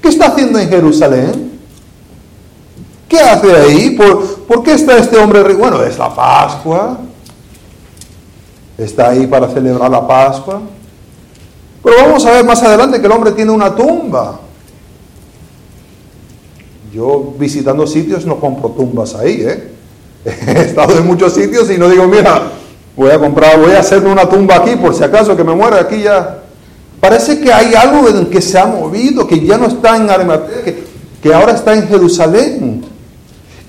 ¿Qué 0.00 0.08
está 0.08 0.26
haciendo 0.26 0.58
en 0.58 0.68
Jerusalén? 0.68 1.52
¿Qué 3.08 3.18
hace 3.18 3.56
ahí? 3.56 3.90
¿Por, 3.90 4.33
qué 4.64 4.74
está 4.74 4.96
este 4.98 5.18
hombre? 5.18 5.42
Bueno, 5.54 5.82
es 5.82 5.98
la 5.98 6.14
Pascua. 6.14 6.98
Está 8.76 9.10
ahí 9.10 9.26
para 9.26 9.48
celebrar 9.48 9.90
la 9.90 10.06
Pascua. 10.06 10.60
Pero 11.82 11.96
vamos 11.96 12.24
a 12.24 12.32
ver 12.32 12.44
más 12.44 12.62
adelante 12.62 13.00
que 13.00 13.06
el 13.06 13.12
hombre 13.12 13.32
tiene 13.32 13.50
una 13.50 13.74
tumba. 13.74 14.40
Yo 16.92 17.34
visitando 17.38 17.86
sitios 17.86 18.24
no 18.24 18.40
compro 18.40 18.70
tumbas 18.70 19.14
ahí, 19.14 19.42
¿eh? 19.42 19.70
He 20.24 20.60
estado 20.62 20.96
en 20.96 21.06
muchos 21.06 21.34
sitios 21.34 21.70
y 21.70 21.76
no 21.76 21.88
digo, 21.88 22.06
mira, 22.06 22.52
voy 22.96 23.10
a 23.10 23.18
comprar, 23.18 23.60
voy 23.60 23.72
a 23.72 23.80
hacerme 23.80 24.10
una 24.10 24.28
tumba 24.28 24.56
aquí 24.56 24.76
por 24.76 24.94
si 24.94 25.04
acaso 25.04 25.36
que 25.36 25.44
me 25.44 25.54
muera 25.54 25.80
aquí 25.80 26.02
ya. 26.02 26.38
Parece 27.00 27.40
que 27.40 27.52
hay 27.52 27.74
algo 27.74 28.08
en 28.08 28.30
que 28.30 28.40
se 28.40 28.58
ha 28.58 28.64
movido, 28.64 29.26
que 29.26 29.44
ya 29.44 29.58
no 29.58 29.66
está 29.66 29.96
en 29.96 30.08
Arimatea, 30.08 30.74
que 31.22 31.34
ahora 31.34 31.52
está 31.52 31.74
en 31.74 31.86
Jerusalén. 31.86 32.93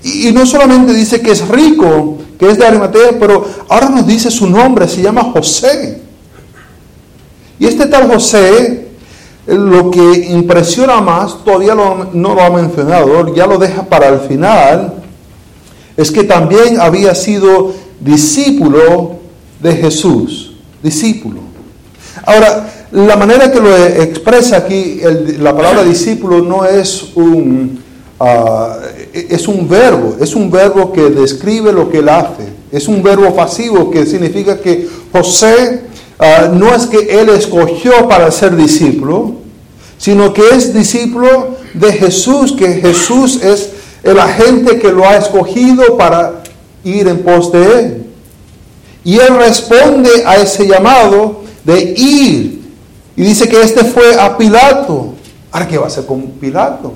Y, 0.06 0.30
no 0.30 0.46
solamente 0.46 0.94
dice 0.94 1.20
que 1.20 1.32
es 1.32 1.48
rico, 1.48 2.18
que 2.38 2.48
es 2.48 2.58
de 2.58 2.64
Arimatea, 2.64 3.18
pero 3.18 3.44
ahora 3.68 3.88
nos 3.88 4.06
dice 4.06 4.30
su 4.30 4.48
nombre, 4.48 4.86
se 4.86 5.02
llama 5.02 5.24
José. 5.32 6.00
Y 7.58 7.66
este 7.66 7.86
tal 7.86 8.06
José, 8.08 8.86
lo 9.48 9.90
que 9.90 10.28
impresiona 10.30 11.00
más, 11.00 11.44
todavía 11.44 11.74
no 11.74 12.34
lo 12.34 12.40
ha 12.40 12.50
mencionado, 12.50 13.34
ya 13.34 13.48
lo 13.48 13.58
deja 13.58 13.82
para 13.82 14.08
el 14.08 14.20
final, 14.20 14.94
es 15.96 16.12
que 16.12 16.22
también 16.22 16.78
había 16.78 17.12
sido 17.16 17.72
discípulo 17.98 19.16
de 19.60 19.74
Jesús, 19.74 20.52
discípulo. 20.84 21.40
Ahora, 22.24 22.72
la 22.92 23.16
manera 23.16 23.50
que 23.50 23.60
lo 23.60 23.76
expresa 23.76 24.58
aquí 24.58 25.00
la 25.38 25.56
palabra 25.56 25.82
discípulo 25.82 26.42
no 26.42 26.64
es 26.64 27.06
un, 27.16 27.80
Ah, 28.18 28.78
es 29.30 29.48
un 29.48 29.68
verbo, 29.68 30.16
es 30.20 30.34
un 30.34 30.50
verbo 30.50 30.92
que 30.92 31.10
describe 31.10 31.72
lo 31.72 31.90
que 31.90 31.98
él 31.98 32.08
hace. 32.08 32.48
Es 32.70 32.88
un 32.88 33.02
verbo 33.02 33.34
pasivo 33.34 33.90
que 33.90 34.04
significa 34.04 34.60
que 34.60 34.88
José 35.12 35.82
ah, 36.18 36.50
no 36.52 36.74
es 36.74 36.86
que 36.86 37.20
él 37.20 37.28
escogió 37.30 38.08
para 38.08 38.30
ser 38.30 38.56
discípulo, 38.56 39.34
sino 39.98 40.32
que 40.32 40.42
es 40.52 40.74
discípulo 40.74 41.56
de 41.74 41.92
Jesús, 41.92 42.52
que 42.52 42.74
Jesús 42.74 43.42
es 43.42 43.70
el 44.02 44.18
agente 44.18 44.78
que 44.78 44.92
lo 44.92 45.06
ha 45.06 45.16
escogido 45.16 45.96
para 45.96 46.42
ir 46.84 47.08
en 47.08 47.18
pos 47.18 47.50
de 47.52 47.64
él. 47.64 48.06
Y 49.04 49.18
él 49.18 49.36
responde 49.36 50.10
a 50.26 50.36
ese 50.36 50.66
llamado 50.66 51.42
de 51.64 51.94
ir. 51.96 52.62
Y 53.16 53.22
dice 53.22 53.48
que 53.48 53.62
este 53.62 53.84
fue 53.84 54.18
a 54.18 54.36
Pilato. 54.36 55.14
Ahora, 55.50 55.66
¿qué 55.66 55.78
va 55.78 55.84
a 55.84 55.86
hacer 55.86 56.04
con 56.04 56.22
Pilato? 56.32 56.92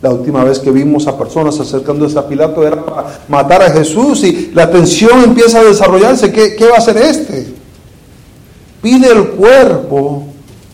La 0.00 0.10
última 0.10 0.44
vez 0.44 0.60
que 0.60 0.70
vimos 0.70 1.08
a 1.08 1.18
personas 1.18 1.58
acercándose 1.58 2.16
a 2.16 2.26
Pilato 2.26 2.64
era 2.64 2.84
para 2.84 3.20
matar 3.28 3.62
a 3.62 3.70
Jesús 3.70 4.22
y 4.22 4.52
la 4.54 4.70
tensión 4.70 5.24
empieza 5.24 5.58
a 5.58 5.64
desarrollarse. 5.64 6.30
¿Qué, 6.30 6.56
va 6.68 6.76
a 6.76 6.78
hacer 6.78 6.96
este? 6.98 7.52
Pide 8.80 9.10
el 9.10 9.30
cuerpo 9.30 10.28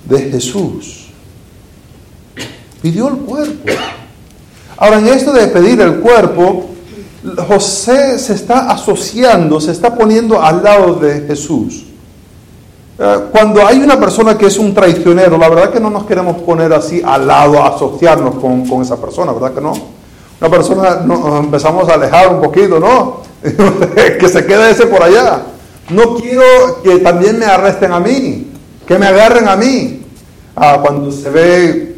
de 0.05 0.19
Jesús. 0.31 1.07
Pidió 2.83 3.09
el 3.09 3.17
cuerpo. 3.17 3.71
Ahora, 4.77 4.99
en 4.99 5.09
esto 5.09 5.33
de 5.33 5.47
pedir 5.47 5.81
el 5.81 6.01
cuerpo, 6.01 6.67
José 7.49 8.19
se 8.19 8.35
está 8.35 8.71
asociando, 8.71 9.59
se 9.59 9.71
está 9.73 9.95
poniendo 9.95 10.43
al 10.43 10.63
lado 10.63 10.97
de 10.97 11.23
Jesús. 11.23 11.85
Eh, 12.97 13.19
cuando 13.33 13.67
hay 13.67 13.79
una 13.81 13.99
persona 13.99 14.39
que 14.39 14.47
es 14.47 14.57
un 14.57 14.73
traicionero, 14.73 15.37
la 15.37 15.49
verdad 15.49 15.71
que 15.71 15.81
no 15.81 15.91
nos 15.91 16.05
queremos 16.05 16.37
poner 16.43 16.73
así 16.73 17.03
al 17.05 17.27
lado, 17.27 17.63
asociarnos 17.63 18.37
con, 18.37 18.83
esa 18.83 18.97
persona, 18.97 19.33
¿verdad 19.33 19.53
que 19.53 19.61
no? 19.61 19.73
Una 20.41 20.51
persona 20.51 21.01
nos 21.05 21.41
empezamos 21.45 21.89
a 21.89 21.95
alejar 21.95 22.33
un 22.33 22.41
poquito, 22.41 22.79
¿no? 22.79 23.23
que 23.43 24.29
se 24.29 24.47
quede 24.47 24.71
ese 24.71 24.87
por 24.87 25.03
allá. 25.03 25.43
No 25.91 26.15
quiero 26.15 26.83
que 26.83 26.99
también 26.99 27.39
me 27.39 27.47
arresten 27.47 27.93
a 27.93 28.01
mí, 28.01 28.51
que 28.87 28.99
me 28.99 29.07
agarren 29.07 29.49
a 29.49 29.57
mí. 29.57 30.03
Ah, 30.57 30.79
cuando 30.81 31.11
se 31.11 31.29
ve 31.31 31.97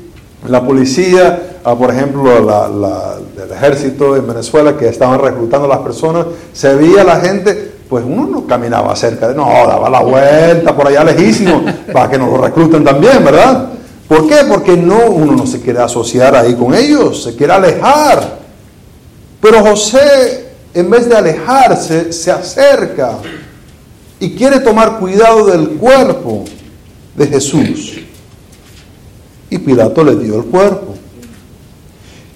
la 0.49 0.65
policía, 0.65 1.59
ah, 1.63 1.75
por 1.75 1.91
ejemplo, 1.91 2.41
la, 2.41 3.17
del 3.37 3.51
ejército 3.53 4.17
en 4.17 4.27
Venezuela 4.27 4.77
que 4.77 4.89
estaban 4.89 5.21
reclutando 5.21 5.67
a 5.67 5.69
las 5.69 5.81
personas, 5.81 6.27
se 6.53 6.75
veía 6.75 7.05
la 7.05 7.21
gente 7.21 7.76
pues 7.89 8.05
uno 8.05 8.27
no 8.27 8.47
caminaba 8.47 8.95
cerca 8.97 9.29
de, 9.29 9.35
no, 9.35 9.45
daba 9.45 9.89
la 9.89 10.01
vuelta 10.01 10.75
por 10.75 10.89
allá 10.89 11.05
lejísimo 11.05 11.65
para 11.93 12.11
que 12.11 12.19
nos 12.19 12.31
lo 12.31 12.39
recluten 12.39 12.85
también, 12.85 13.25
¿verdad? 13.25 13.71
¿Por 14.09 14.29
qué? 14.29 14.37
Porque 14.49 14.77
no, 14.77 15.07
uno 15.07 15.33
no 15.33 15.47
se 15.47 15.61
quiere 15.61 15.81
asociar 15.81 16.35
ahí 16.37 16.55
con 16.55 16.75
ellos, 16.75 17.23
se 17.23 17.35
quiere 17.35 17.53
alejar. 17.53 18.39
Pero 19.41 19.65
José, 19.65 20.49
en 20.75 20.91
vez 20.91 21.09
de 21.09 21.17
alejarse, 21.17 22.13
se 22.13 22.31
acerca. 22.31 23.19
y 24.19 24.31
quiere 24.35 24.61
tomar 24.61 24.99
cuidado 24.99 25.47
del 25.47 25.71
cuerpo 25.71 26.45
de 27.15 27.27
Jesús. 27.27 27.99
Y 29.51 29.59
Pilato 29.59 30.03
le 30.03 30.17
dio 30.17 30.37
el 30.37 30.45
cuerpo. 30.45 30.95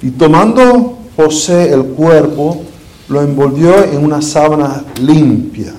Y 0.02 0.10
tomando 0.10 0.98
José 1.16 1.72
el 1.72 1.84
cuerpo, 1.84 2.62
lo 3.10 3.20
envolvió 3.22 3.82
en 3.84 4.04
una 4.04 4.22
sábana 4.22 4.84
limpia 5.02 5.74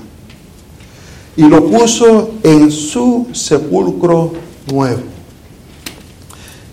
y 1.38 1.44
lo 1.44 1.66
puso 1.66 2.32
en 2.44 2.70
su 2.70 3.30
sepulcro 3.32 4.34
nuevo. 4.72 5.02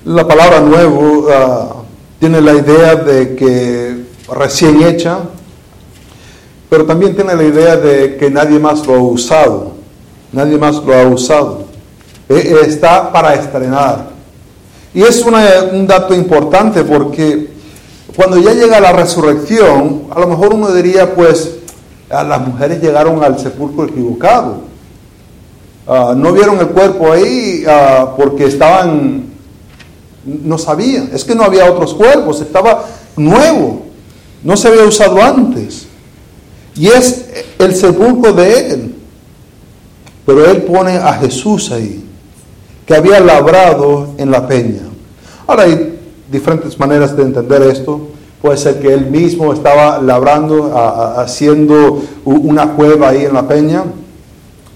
La 0.05 0.27
palabra 0.27 0.61
nuevo 0.61 1.29
ah, 1.33 1.77
tiene 2.19 2.41
la 2.41 2.55
idea 2.55 2.97
de 2.97 3.37
que 3.37 4.05
recién 4.35 4.83
hecha, 4.83 5.21
pero 6.69 6.85
también 6.85 7.15
tiene 7.15 7.37
la 7.37 7.45
idea 7.45 7.77
de 7.77 8.17
que 8.17 8.29
nadie 8.29 8.59
más 8.59 8.85
lo 8.85 8.95
ha 8.95 8.99
usado, 8.99 9.73
nadie 10.33 10.59
más 10.59 10.83
lo 10.85 10.93
ha 10.93 11.07
usado. 11.07 11.67
E, 12.29 12.57
está 12.67 13.13
para 13.13 13.35
estrenar. 13.35 14.11
Y 14.93 15.03
es 15.03 15.25
un 15.25 15.87
dato 15.87 16.15
importante 16.15 16.83
porque 16.83 17.58
cuando 18.19 18.37
ya 18.39 18.53
llega 18.53 18.81
la 18.81 18.91
resurrección, 18.91 20.09
a 20.11 20.19
lo 20.19 20.27
mejor 20.27 20.53
uno 20.53 20.73
diría, 20.73 21.15
pues, 21.15 21.59
las 22.09 22.41
mujeres 22.45 22.83
llegaron 22.83 23.23
al 23.23 23.39
sepulcro 23.39 23.85
equivocado. 23.85 24.63
Ah, 25.87 26.15
no 26.17 26.33
vieron 26.33 26.59
el 26.59 26.67
cuerpo 26.67 27.13
ahí 27.13 27.63
ah, 27.69 28.15
porque 28.17 28.47
estaban, 28.47 29.23
no 30.25 30.59
sabían, 30.59 31.11
es 31.13 31.25
que 31.25 31.37
no 31.37 31.45
había 31.45 31.71
otros 31.71 31.95
cuerpos, 31.95 32.41
estaba 32.41 32.87
nuevo, 33.17 33.83
no 34.43 34.57
se 34.57 34.67
había 34.67 34.83
usado 34.83 35.23
antes. 35.23 35.87
Y 36.75 36.89
es 36.89 37.25
el 37.61 37.73
sepulcro 37.73 38.33
de 38.33 38.71
él. 38.73 38.95
Pero 40.27 40.45
él 40.51 40.63
pone 40.63 40.97
a 40.97 41.13
Jesús 41.13 41.71
ahí, 41.71 42.05
que 42.85 42.97
había 42.97 43.21
labrado 43.21 44.09
en 44.19 44.33
la 44.33 44.49
peña. 44.49 44.83
Ahora 45.47 45.67
diferentes 46.31 46.79
maneras 46.79 47.17
de 47.17 47.23
entender 47.23 47.63
esto. 47.63 48.01
Puede 48.41 48.57
ser 48.57 48.79
que 48.79 48.93
él 48.93 49.07
mismo 49.07 49.53
estaba 49.53 50.01
labrando, 50.01 50.73
haciendo 51.17 52.03
una 52.25 52.73
cueva 52.75 53.09
ahí 53.09 53.25
en 53.25 53.35
la 53.35 53.49
peña. 53.49 53.85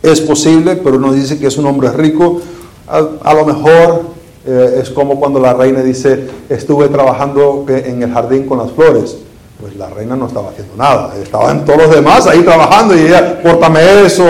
Es 0.02 0.20
posible, 0.20 0.76
pero 0.76 0.98
no 0.98 1.12
dice 1.12 1.38
que 1.38 1.46
es 1.46 1.56
un 1.56 1.66
hombre 1.66 1.90
rico. 1.92 2.40
A, 2.88 3.34
lo 3.34 3.46
mejor 3.46 4.02
eh, 4.44 4.80
es 4.82 4.90
como 4.90 5.18
cuando 5.20 5.38
la 5.38 5.54
reina 5.54 5.82
dice, 5.82 6.28
estuve 6.48 6.88
trabajando 6.88 7.64
en 7.68 8.02
el 8.02 8.12
jardín 8.12 8.46
con 8.46 8.58
las 8.58 8.72
flores. 8.72 9.16
Pues 9.60 9.76
la 9.76 9.88
reina 9.88 10.16
no 10.16 10.26
estaba 10.26 10.50
haciendo 10.50 10.74
nada, 10.76 11.14
estaban 11.22 11.64
todos 11.64 11.82
los 11.82 11.94
demás 11.94 12.26
ahí 12.26 12.42
trabajando 12.42 12.96
y 12.96 13.02
ella, 13.02 13.40
pórtame 13.40 14.04
eso. 14.04 14.24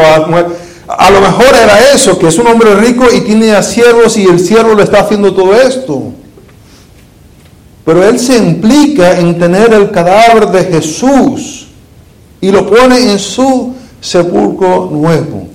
A, 0.87 1.11
lo 1.11 1.21
mejor 1.23 1.47
era 1.47 1.91
eso, 1.95 2.19
que 2.19 2.29
es 2.29 2.39
un 2.39 2.47
hombre 2.49 2.75
rico 2.75 3.07
y 3.11 3.23
tiene 3.23 3.53
a 3.53 3.63
siervos 3.63 4.19
y 4.19 4.27
el 4.27 4.39
siervo 4.39 4.75
le 4.75 4.83
está 4.83 5.01
haciendo 5.01 5.33
todo 5.33 5.55
esto. 5.55 6.13
Pero 7.85 8.05
él 8.09 8.19
se 8.19 8.37
implica 8.37 9.19
en 9.19 9.39
tener 9.39 9.73
el 9.73 9.91
cadáver 9.91 10.49
de 10.49 10.65
Jesús 10.65 11.67
y 12.41 12.51
lo 12.51 12.69
pone 12.69 13.13
en 13.13 13.19
su 13.19 13.75
sepulcro 14.01 14.89
nuevo 14.91 15.49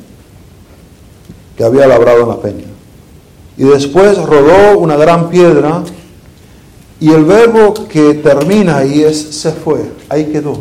que 1.55 1.63
había 1.63 1.87
labrado 1.87 2.23
en 2.23 2.29
la 2.29 2.39
peña. 2.39 2.65
Y 3.57 3.63
después 3.63 4.17
rodó 4.17 4.77
una 4.77 4.95
gran 4.95 5.29
piedra 5.29 5.83
y 6.99 7.11
el 7.11 7.25
verbo 7.25 7.73
que 7.87 8.15
termina 8.15 8.77
ahí 8.77 9.03
es 9.03 9.19
se 9.35 9.51
fue, 9.51 9.91
ahí 10.09 10.25
quedó. 10.25 10.59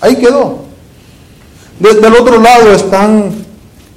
Ahí 0.00 0.16
quedó. 0.16 0.58
Desde 1.78 2.06
el 2.06 2.14
otro 2.14 2.40
lado 2.40 2.72
están 2.72 3.32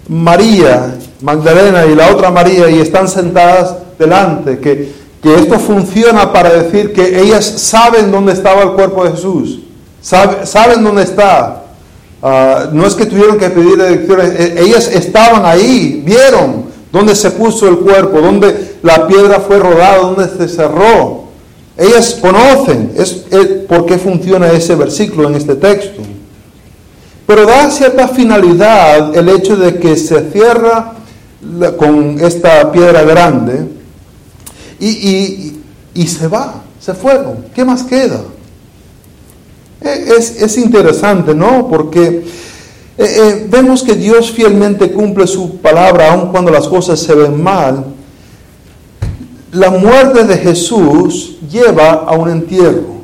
María, 0.08 0.96
Magdalena 1.22 1.86
y 1.86 1.96
la 1.96 2.12
otra 2.12 2.32
María 2.32 2.70
y 2.70 2.80
están 2.80 3.08
sentadas 3.08 3.76
delante, 3.98 4.60
que 4.60 4.92
que 5.26 5.34
esto 5.34 5.60
funciona 5.60 6.32
para 6.32 6.52
decir 6.52 6.94
que 6.94 7.20
ellas 7.20 7.44
saben 7.44 8.12
dónde 8.12 8.32
estaba 8.32 8.62
el 8.62 8.74
cuerpo 8.74 9.06
de 9.06 9.10
Jesús, 9.10 9.60
saben 10.00 10.84
dónde 10.84 11.02
está. 11.02 11.64
Ah, 12.22 12.70
no 12.72 12.86
es 12.86 12.94
que 12.94 13.08
tuvieron 13.08 13.40
que 13.40 13.50
pedir 13.50 13.76
direcciones, 13.76 14.40
e, 14.40 14.62
ellas 14.62 14.88
estaban 14.88 15.44
ahí, 15.44 16.04
vieron 16.06 16.66
dónde 16.92 17.16
se 17.16 17.32
puso 17.32 17.68
el 17.68 17.80
cuerpo, 17.80 18.22
dónde 18.22 18.76
la 18.84 19.08
piedra 19.08 19.40
fue 19.40 19.58
rodada, 19.58 19.98
dónde 19.98 20.30
se 20.30 20.48
cerró. 20.48 21.24
Ellas 21.76 22.20
conocen 22.22 22.92
es, 22.96 23.26
por 23.68 23.88
qué 23.88 23.98
funciona 23.98 24.52
ese 24.52 24.76
versículo 24.76 25.28
en 25.28 25.38
este 25.38 25.56
texto. 25.56 26.04
Pero 27.26 27.48
da 27.48 27.72
cierta 27.72 28.10
finalidad 28.10 29.18
el 29.18 29.28
hecho 29.30 29.56
de 29.56 29.80
que 29.80 29.98
se 29.98 30.30
cierra 30.30 30.94
con 31.78 32.20
esta 32.24 32.72
piedra 32.72 33.02
grande 33.02 33.74
y, 34.80 36.08
se 36.08 36.28
va, 36.28 36.64
se 36.80 36.94
fueron. 36.94 37.46
¿Qué 37.54 37.64
más 37.64 37.84
queda? 37.84 38.22
E, 39.82 40.06
es, 40.18 40.58
interesante, 40.58 41.34
¿no? 41.34 41.68
Porque 41.68 42.06
eh, 42.08 42.24
eh, 42.98 43.48
vemos 43.50 43.84
que 43.84 43.94
Dios 43.96 44.32
fielmente 44.32 44.92
cumple 44.92 45.28
su 45.28 45.58
palabra 45.58 46.14
aun 46.14 46.32
cuando 46.32 46.52
las 46.52 46.68
cosas 46.68 47.00
se 47.00 47.14
ven 47.14 47.42
mal. 47.42 47.86
La 49.52 49.70
muerte 49.70 50.24
de 50.24 50.38
Jesús 50.38 51.38
lleva 51.50 51.92
a 51.92 52.14
un 52.14 52.30
entierro. 52.30 52.96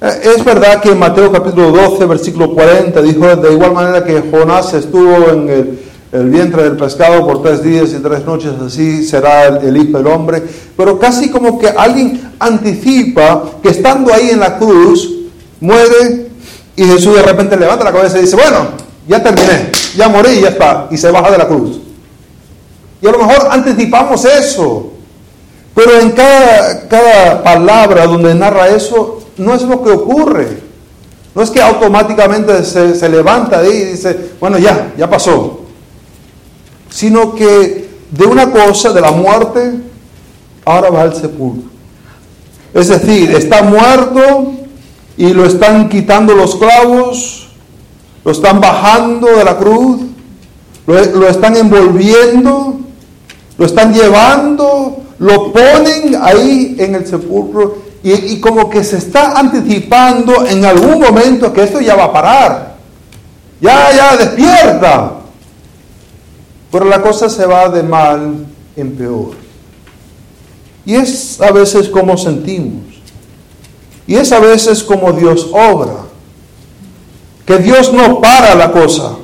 Eh, 0.00 0.32
es 0.36 0.44
verdad 0.44 0.80
que 0.80 0.90
en 0.90 0.98
Mateo 0.98 1.30
capítulo 1.30 1.70
12, 1.70 2.06
versículo 2.06 2.54
40 2.54 3.02
dijo 3.02 3.36
de 3.36 3.52
igual 3.52 3.72
manera 3.72 4.04
que 4.04 4.22
Jonás 4.30 4.72
estuvo 4.72 5.30
en 5.30 5.48
el 5.48 5.89
el 6.12 6.28
vientre 6.28 6.64
del 6.64 6.76
pescado 6.76 7.24
por 7.24 7.42
tres 7.42 7.62
días 7.62 7.90
y 7.92 8.02
tres 8.02 8.24
noches, 8.24 8.50
así 8.66 9.04
será 9.04 9.46
el, 9.46 9.76
Hijo 9.76 9.98
del 9.98 10.08
Hombre. 10.08 10.42
Pero 10.76 10.98
casi 10.98 11.30
como 11.30 11.58
que 11.58 11.68
alguien 11.68 12.32
anticipa 12.38 13.44
que 13.62 13.68
estando 13.68 14.12
ahí 14.12 14.30
en 14.30 14.40
la 14.40 14.58
cruz, 14.58 15.08
muere 15.60 16.30
y 16.74 16.84
Jesús 16.84 17.14
de 17.14 17.22
repente 17.22 17.56
levanta 17.56 17.84
la 17.84 17.92
cabeza 17.92 18.18
y 18.18 18.22
dice, 18.22 18.36
bueno, 18.36 18.70
ya 19.06 19.22
terminé, 19.22 19.70
ya 19.96 20.08
morí 20.08 20.40
ya 20.40 20.48
está, 20.48 20.88
y 20.90 20.96
se 20.96 21.10
baja 21.10 21.30
de 21.30 21.38
la 21.38 21.46
cruz. 21.46 21.78
Y 23.00 23.06
a 23.06 23.12
lo 23.12 23.18
mejor 23.18 23.48
anticipamos 23.50 24.24
eso, 24.24 24.92
pero 25.74 26.00
en 26.00 26.10
cada, 26.10 26.88
cada 26.88 27.42
palabra 27.42 28.06
donde 28.06 28.34
narra 28.34 28.68
eso, 28.68 29.22
no 29.36 29.54
es 29.54 29.62
lo 29.62 29.82
que 29.82 29.90
ocurre. 29.90 30.70
No 31.32 31.42
es 31.42 31.50
que 31.50 31.62
automáticamente 31.62 32.64
se, 32.64 32.96
se 32.96 33.08
levanta 33.08 33.60
ahí 33.60 33.70
y 33.70 33.84
dice, 33.92 34.32
bueno, 34.40 34.58
ya, 34.58 34.92
ya 34.98 35.08
pasó 35.08 35.59
sino 36.90 37.34
que 37.34 37.88
de 38.10 38.26
una 38.26 38.50
cosa, 38.50 38.92
de 38.92 39.00
la 39.00 39.12
muerte, 39.12 39.80
ahora 40.64 40.90
va 40.90 41.02
al 41.02 41.14
sepulcro. 41.14 41.70
Es 42.74 42.88
decir, 42.88 43.30
está 43.32 43.62
muerto 43.62 44.52
y 45.16 45.32
lo 45.32 45.44
están 45.44 45.88
quitando 45.88 46.34
los 46.34 46.56
clavos, 46.56 47.48
lo 48.24 48.32
están 48.32 48.60
bajando 48.60 49.26
de 49.26 49.44
la 49.44 49.56
cruz, 49.56 50.00
lo, 50.86 51.28
están 51.28 51.56
envolviendo, 51.56 52.78
lo 53.56 53.66
están 53.66 53.92
llevando, 53.92 55.02
lo 55.18 55.52
ponen 55.52 56.16
ahí 56.20 56.76
en 56.78 56.94
el 56.94 57.06
sepulcro 57.06 57.78
y, 58.02 58.12
y, 58.12 58.40
como 58.40 58.70
que 58.70 58.82
se 58.82 58.96
está 58.96 59.38
anticipando 59.38 60.46
en 60.46 60.64
algún 60.64 61.00
momento 61.00 61.52
que 61.52 61.64
esto 61.64 61.80
ya 61.80 61.94
va 61.94 62.04
a 62.04 62.12
parar. 62.12 62.76
Ya, 63.60 63.90
ya, 63.94 64.16
despierta. 64.16 65.19
Pero 66.70 66.84
la 66.84 67.02
cosa 67.02 67.28
se 67.28 67.46
va 67.46 67.68
de 67.68 67.82
mal 67.82 68.46
en 68.76 68.96
peor. 68.96 69.30
Y 70.84 70.94
es 70.94 71.40
a 71.40 71.50
veces 71.50 71.88
como 71.88 72.16
sentimos. 72.16 72.84
Y 74.06 74.16
es 74.16 74.32
a 74.32 74.38
veces 74.38 74.82
como 74.82 75.12
Dios 75.12 75.48
obra. 75.52 76.04
Que 77.44 77.58
Dios 77.58 77.92
no 77.92 78.20
para 78.20 78.54
la 78.54 78.70
cosa. 78.70 79.16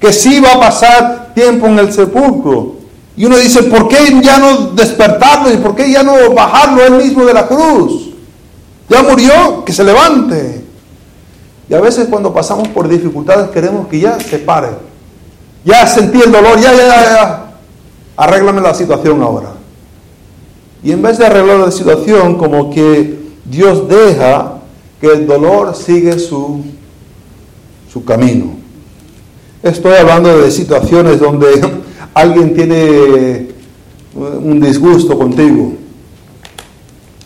Que 0.00 0.12
sí 0.12 0.40
va 0.40 0.54
a 0.54 0.60
pasar 0.60 1.34
tiempo 1.34 1.66
en 1.66 1.78
el 1.78 1.92
sepulcro. 1.92 2.74
Y 3.16 3.26
uno 3.26 3.36
dice, 3.36 3.62
¿por 3.64 3.88
qué 3.88 4.20
ya 4.22 4.38
no 4.38 4.68
despertarlo? 4.72 5.52
¿Y 5.52 5.58
por 5.58 5.76
qué 5.76 5.90
ya 5.90 6.02
no 6.02 6.32
bajarlo 6.34 6.84
él 6.84 6.94
mismo 6.94 7.24
de 7.24 7.34
la 7.34 7.46
cruz? 7.46 8.10
Ya 8.88 9.02
murió, 9.02 9.64
que 9.64 9.72
se 9.72 9.84
levante. 9.84 10.64
Y 11.68 11.74
a 11.74 11.80
veces 11.80 12.08
cuando 12.08 12.34
pasamos 12.34 12.68
por 12.68 12.88
dificultades 12.88 13.50
queremos 13.50 13.86
que 13.88 14.00
ya 14.00 14.18
se 14.18 14.38
pare 14.38 14.70
ya 15.64 15.86
sentí 15.86 16.20
el 16.20 16.30
dolor, 16.30 16.60
ya, 16.60 16.72
ya, 16.74 16.86
ya, 16.86 17.40
Arréglame 18.16 18.60
la 18.60 18.74
situación 18.74 19.22
ahora. 19.22 19.54
Y 20.82 20.92
en 20.92 21.02
vez 21.02 21.18
de 21.18 21.26
arreglar 21.26 21.58
la 21.58 21.70
situación, 21.70 22.36
como 22.36 22.70
que 22.70 23.18
Dios 23.44 23.88
deja 23.88 24.58
que 25.00 25.08
el 25.08 25.26
dolor 25.26 25.74
sigue 25.74 26.18
su, 26.18 26.62
su 27.90 28.04
camino. 28.04 28.52
Estoy 29.62 29.94
hablando 29.94 30.38
de 30.38 30.50
situaciones 30.50 31.18
donde 31.18 31.46
alguien 32.14 32.54
tiene 32.54 33.48
un 34.14 34.60
disgusto 34.60 35.18
contigo. 35.18 35.72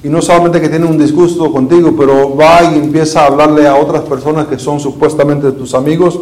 Y 0.03 0.09
no 0.09 0.23
solamente 0.23 0.61
que 0.61 0.69
tiene 0.69 0.87
un 0.87 0.97
disgusto 0.97 1.53
contigo, 1.53 1.95
pero 1.99 2.37
va 2.37 2.63
y 2.63 2.79
empieza 2.79 3.23
a 3.23 3.27
hablarle 3.27 3.67
a 3.67 3.75
otras 3.75 4.03
personas 4.03 4.47
que 4.47 4.59
son 4.59 4.79
supuestamente 4.79 5.51
tus 5.51 5.75
amigos 5.75 6.21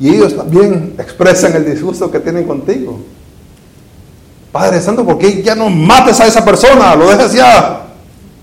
Y 0.00 0.14
ellos 0.14 0.36
también 0.36 0.94
expresan 0.98 1.54
el 1.54 1.64
disgusto 1.64 2.10
que 2.10 2.20
tienen 2.20 2.46
contigo. 2.46 3.00
Padre 4.52 4.80
Santo, 4.80 5.04
¿por 5.04 5.18
qué 5.18 5.42
ya 5.42 5.54
no 5.54 5.68
mates 5.68 6.20
a 6.20 6.26
esa 6.26 6.44
persona? 6.44 6.94
Lo 6.94 7.08
dejas 7.10 7.32
ya. 7.32 7.82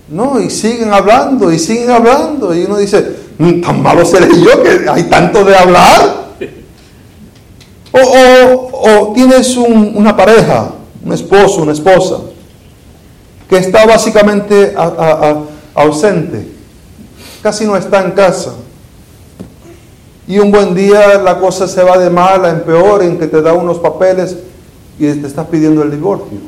No, 0.08 0.38
y 0.40 0.50
siguen 0.50 0.92
hablando, 0.92 1.50
y 1.52 1.58
siguen 1.58 1.90
hablando. 1.90 2.54
Y 2.54 2.64
uno 2.64 2.76
dice, 2.76 3.04
mm, 3.38 3.60
tan 3.60 3.82
malo 3.82 4.04
seré 4.04 4.28
yo 4.38 4.62
que 4.62 4.88
hay 4.88 5.04
tanto 5.04 5.44
de 5.44 5.56
hablar. 5.56 6.26
O, 7.92 9.12
tienes 9.14 9.56
una 9.56 10.14
pareja, 10.14 10.70
un 11.02 11.12
esposo, 11.12 11.62
una 11.62 11.72
esposa, 11.72 12.18
que 13.48 13.56
está 13.56 13.86
básicamente 13.86 14.74
ausente, 15.74 16.46
casi 17.42 17.64
no 17.64 17.74
está 17.76 18.04
en 18.04 18.10
casa. 18.12 18.52
Y 20.28 20.38
un 20.38 20.50
buen 20.50 20.74
día 20.74 21.18
la 21.18 21.38
cosa 21.38 21.68
se 21.68 21.82
va 21.82 21.98
de 21.98 22.10
mal 22.10 22.44
a 22.44 22.50
empeor, 22.50 23.02
en 23.02 23.18
que 23.18 23.28
te 23.28 23.40
da 23.40 23.52
unos 23.52 23.78
papeles 23.78 24.36
y 24.98 25.12
te 25.12 25.26
estás 25.26 25.46
pidiendo 25.46 25.82
el 25.82 25.90
divorcio. 25.90 26.38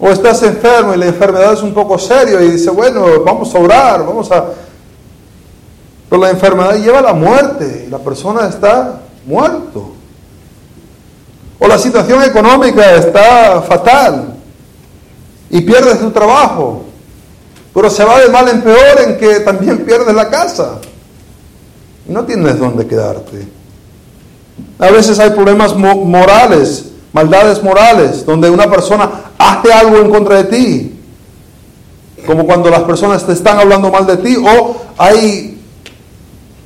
O 0.00 0.08
estás 0.08 0.42
enfermo 0.42 0.94
y 0.94 0.96
la 0.96 1.06
enfermedad 1.06 1.52
es 1.52 1.62
un 1.62 1.72
poco 1.72 1.96
seria 1.98 2.42
y 2.42 2.50
dice, 2.50 2.70
bueno, 2.70 3.04
vamos 3.24 3.54
a 3.54 3.58
orar, 3.58 4.04
vamos 4.04 4.30
a... 4.32 4.46
Pero 6.10 6.22
la 6.22 6.30
enfermedad 6.30 6.76
lleva 6.76 6.98
a 6.98 7.02
la 7.02 7.12
muerte 7.12 7.84
y 7.86 7.90
la 7.90 7.98
persona 7.98 8.48
está 8.48 9.00
muerto. 9.24 9.92
O 11.60 11.68
la 11.68 11.78
situación 11.78 12.24
económica 12.24 12.96
está 12.96 13.62
fatal 13.62 14.34
y 15.48 15.60
pierdes 15.60 16.00
tu 16.00 16.10
trabajo. 16.10 16.82
Pero 17.72 17.88
se 17.88 18.04
va 18.04 18.18
de 18.18 18.28
mal 18.28 18.48
en 18.48 18.60
peor 18.60 19.00
en 19.06 19.16
que 19.16 19.40
también 19.40 19.84
pierdes 19.84 20.12
la 20.14 20.28
casa. 20.28 20.80
No 22.06 22.24
tienes 22.24 22.58
dónde 22.58 22.86
quedarte. 22.86 23.46
A 24.78 24.90
veces 24.90 25.18
hay 25.18 25.30
problemas 25.30 25.76
morales, 25.76 26.86
maldades 27.12 27.62
morales, 27.62 28.26
donde 28.26 28.50
una 28.50 28.68
persona 28.70 29.10
hace 29.38 29.72
algo 29.72 29.98
en 29.98 30.10
contra 30.10 30.42
de 30.42 30.44
ti. 30.44 30.98
Como 32.26 32.46
cuando 32.46 32.70
las 32.70 32.82
personas 32.82 33.24
te 33.24 33.32
están 33.32 33.58
hablando 33.58 33.90
mal 33.90 34.06
de 34.06 34.16
ti. 34.16 34.36
O 34.36 34.76
hay 34.98 35.60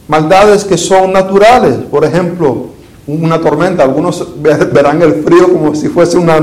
maldades 0.08 0.64
que 0.64 0.78
son 0.78 1.12
naturales. 1.12 1.76
Por 1.90 2.04
ejemplo, 2.04 2.68
una 3.06 3.40
tormenta. 3.40 3.82
Algunos 3.82 4.26
verán 4.40 5.02
el 5.02 5.22
frío 5.22 5.52
como 5.52 5.74
si 5.74 5.88
fuese 5.88 6.18
una, 6.18 6.38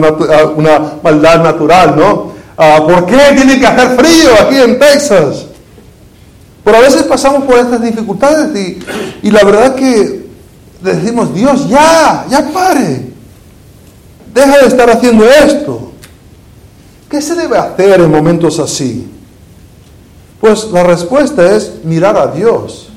una 0.56 0.94
maldad 1.02 1.44
natural, 1.44 1.96
¿no? 1.98 2.34
Ah, 2.58 2.84
¿Por 2.86 3.06
qué 3.08 3.18
tiene 3.36 3.60
que 3.60 3.66
hacer 3.66 3.98
frío 3.98 4.30
aquí 4.40 4.58
en 4.58 4.78
Texas? 4.78 5.48
Pero 6.64 6.78
a 6.78 6.82
veces 6.82 7.04
pasamos 7.04 7.44
por 7.44 7.58
estas 7.58 7.82
dificultades 7.82 8.56
y, 8.56 8.80
y 9.28 9.32
la 9.32 9.44
verdad 9.44 9.76
que 9.76 10.28
decimos, 10.82 11.34
Dios, 11.34 11.68
ya, 11.68 12.26
ya 12.30 12.50
pare. 12.54 13.12
Deja 14.34 14.60
de 14.60 14.68
estar 14.68 14.90
haciendo 14.90 15.26
esto. 15.26 15.92
¿Qué 17.10 17.22
se 17.22 17.36
debe 17.36 17.58
hacer 17.58 18.02
en 18.02 18.10
momentos 18.10 18.60
así? 18.60 19.08
Pues 20.42 20.66
la 20.72 20.84
respuesta 20.84 21.56
es 21.56 21.84
mirar 21.84 22.18
a 22.18 22.28
Dios. 22.28 22.90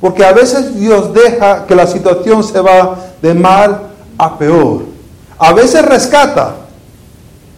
Porque 0.00 0.24
a 0.24 0.32
veces 0.32 0.78
Dios 0.78 1.12
deja 1.12 1.66
que 1.66 1.74
la 1.74 1.86
situación 1.86 2.42
se 2.42 2.60
va 2.60 2.96
de 3.20 3.34
mal 3.34 3.90
a 4.16 4.38
peor. 4.38 4.84
A 5.38 5.52
veces 5.52 5.84
rescata 5.84 6.56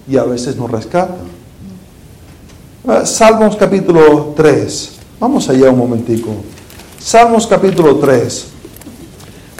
y 0.08 0.16
a 0.16 0.24
veces 0.24 0.56
no 0.56 0.66
rescata. 0.66 1.14
Ah, 2.84 3.06
Salmos 3.06 3.54
capítulo 3.54 4.34
3. 4.36 4.90
Vamos 5.20 5.48
allá 5.48 5.70
un 5.70 5.78
momentico. 5.78 6.34
Salmos 6.98 7.46
capítulo 7.46 7.96
3. 7.98 8.46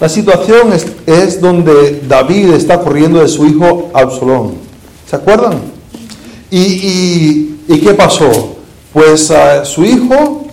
La 0.01 0.09
situación 0.09 0.73
es, 1.07 1.41
donde 1.41 2.03
David 2.09 2.55
está 2.55 2.81
corriendo 2.81 3.21
de 3.21 3.29
su 3.29 3.47
hijo 3.47 3.93
Absalón. 3.95 4.55
¿Se 5.09 5.15
acuerdan? 5.15 5.61
¿Y, 6.51 7.55
qué 7.69 7.95
pasó? 7.97 8.57
Pues 8.93 9.31
ah, 9.31 9.65
su 9.65 9.85
hijo 9.85 10.47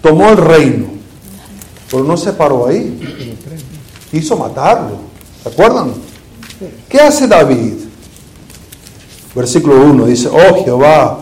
tomó 0.00 0.30
el 0.30 0.38
reino, 0.38 0.86
pero 1.90 2.04
no 2.04 2.16
se 2.16 2.32
paró 2.32 2.68
ahí. 2.68 3.36
Quiso 4.10 4.34
matarlo. 4.38 4.96
¿Se 5.42 5.50
acuerdan? 5.50 5.92
¿Qué 6.88 6.98
hace 6.98 7.26
David? 7.26 7.74
Versículo 9.34 9.84
1 9.84 10.06
dice, 10.06 10.28
oh 10.28 10.64
Jehová, 10.64 11.21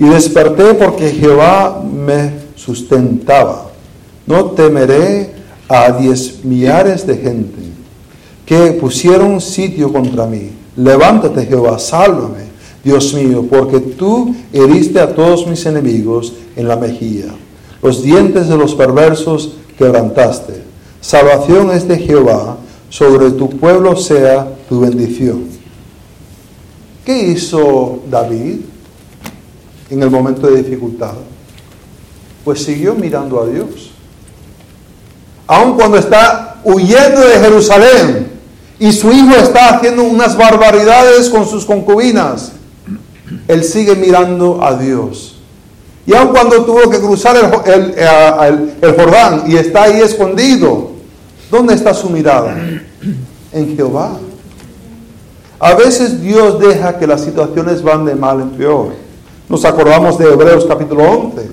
y 0.00 0.06
desperté 0.06 0.72
porque 0.74 1.10
Jehová 1.10 1.84
me 1.84 2.32
sustentaba. 2.56 3.70
No 4.26 4.46
temeré 4.52 5.30
a 5.68 5.92
diez 5.92 6.42
millares 6.42 7.06
de 7.06 7.18
gente 7.18 7.60
que 8.46 8.72
pusieron 8.72 9.42
sitio 9.42 9.92
contra 9.92 10.26
mí. 10.26 10.52
Levántate 10.74 11.44
Jehová, 11.44 11.78
sálvame, 11.78 12.48
Dios 12.82 13.12
mío, 13.12 13.46
porque 13.48 13.78
tú 13.78 14.34
heriste 14.54 15.00
a 15.00 15.14
todos 15.14 15.46
mis 15.46 15.66
enemigos 15.66 16.32
en 16.56 16.66
la 16.66 16.76
mejilla. 16.76 17.34
Los 17.82 18.02
dientes 18.02 18.48
de 18.48 18.56
los 18.56 18.74
perversos 18.74 19.52
quebrantaste. 19.76 20.62
Salvación 21.02 21.70
es 21.72 21.86
de 21.86 21.98
Jehová, 21.98 22.56
sobre 22.88 23.32
tu 23.32 23.50
pueblo 23.50 23.94
sea 23.96 24.50
tu 24.66 24.80
bendición. 24.80 25.44
¿Qué 27.04 27.28
hizo 27.28 28.00
David? 28.10 28.60
En 29.90 30.02
el 30.02 30.10
momento 30.10 30.46
de 30.46 30.62
dificultad? 30.62 31.14
Pues 32.44 32.62
siguió 32.62 32.94
mirando 32.94 33.42
a 33.42 33.46
Dios. 33.46 33.90
Aun 35.46 35.74
cuando 35.74 35.98
está 35.98 36.60
huyendo 36.64 37.20
de 37.20 37.38
Jerusalén 37.40 38.28
y 38.78 38.92
su 38.92 39.12
hijo 39.12 39.34
está 39.36 39.74
haciendo 39.74 40.04
unas 40.04 40.36
barbaridades 40.36 41.28
con 41.28 41.46
sus 41.46 41.64
concubinas, 41.64 42.52
él 43.48 43.64
sigue 43.64 43.96
mirando 43.96 44.64
a 44.64 44.76
Dios. 44.76 45.36
Y 46.06 46.14
aun 46.14 46.28
cuando 46.28 46.64
tuvo 46.64 46.88
que 46.88 46.98
cruzar 46.98 47.36
el, 47.36 47.72
el, 47.72 48.74
el, 48.80 48.96
Jordán 48.96 49.44
y 49.46 49.56
está 49.56 49.84
ahí 49.84 50.00
escondido, 50.00 50.92
¿dónde 51.50 51.74
está 51.74 51.94
su 51.94 52.08
mirada? 52.10 52.56
En 53.52 53.76
Jehová. 53.76 54.18
A 55.58 55.74
veces 55.74 56.22
Dios 56.22 56.58
deja 56.58 56.98
que 56.98 57.06
las 57.06 57.20
situaciones 57.20 57.82
van 57.82 58.06
de 58.06 58.14
mal 58.14 58.40
en 58.40 58.50
peor. 58.50 58.94
Nos 59.50 59.64
acordamos 59.64 60.16
de 60.16 60.32
Hebreos 60.32 60.64
capítulo 60.64 61.02
11, 61.02 61.50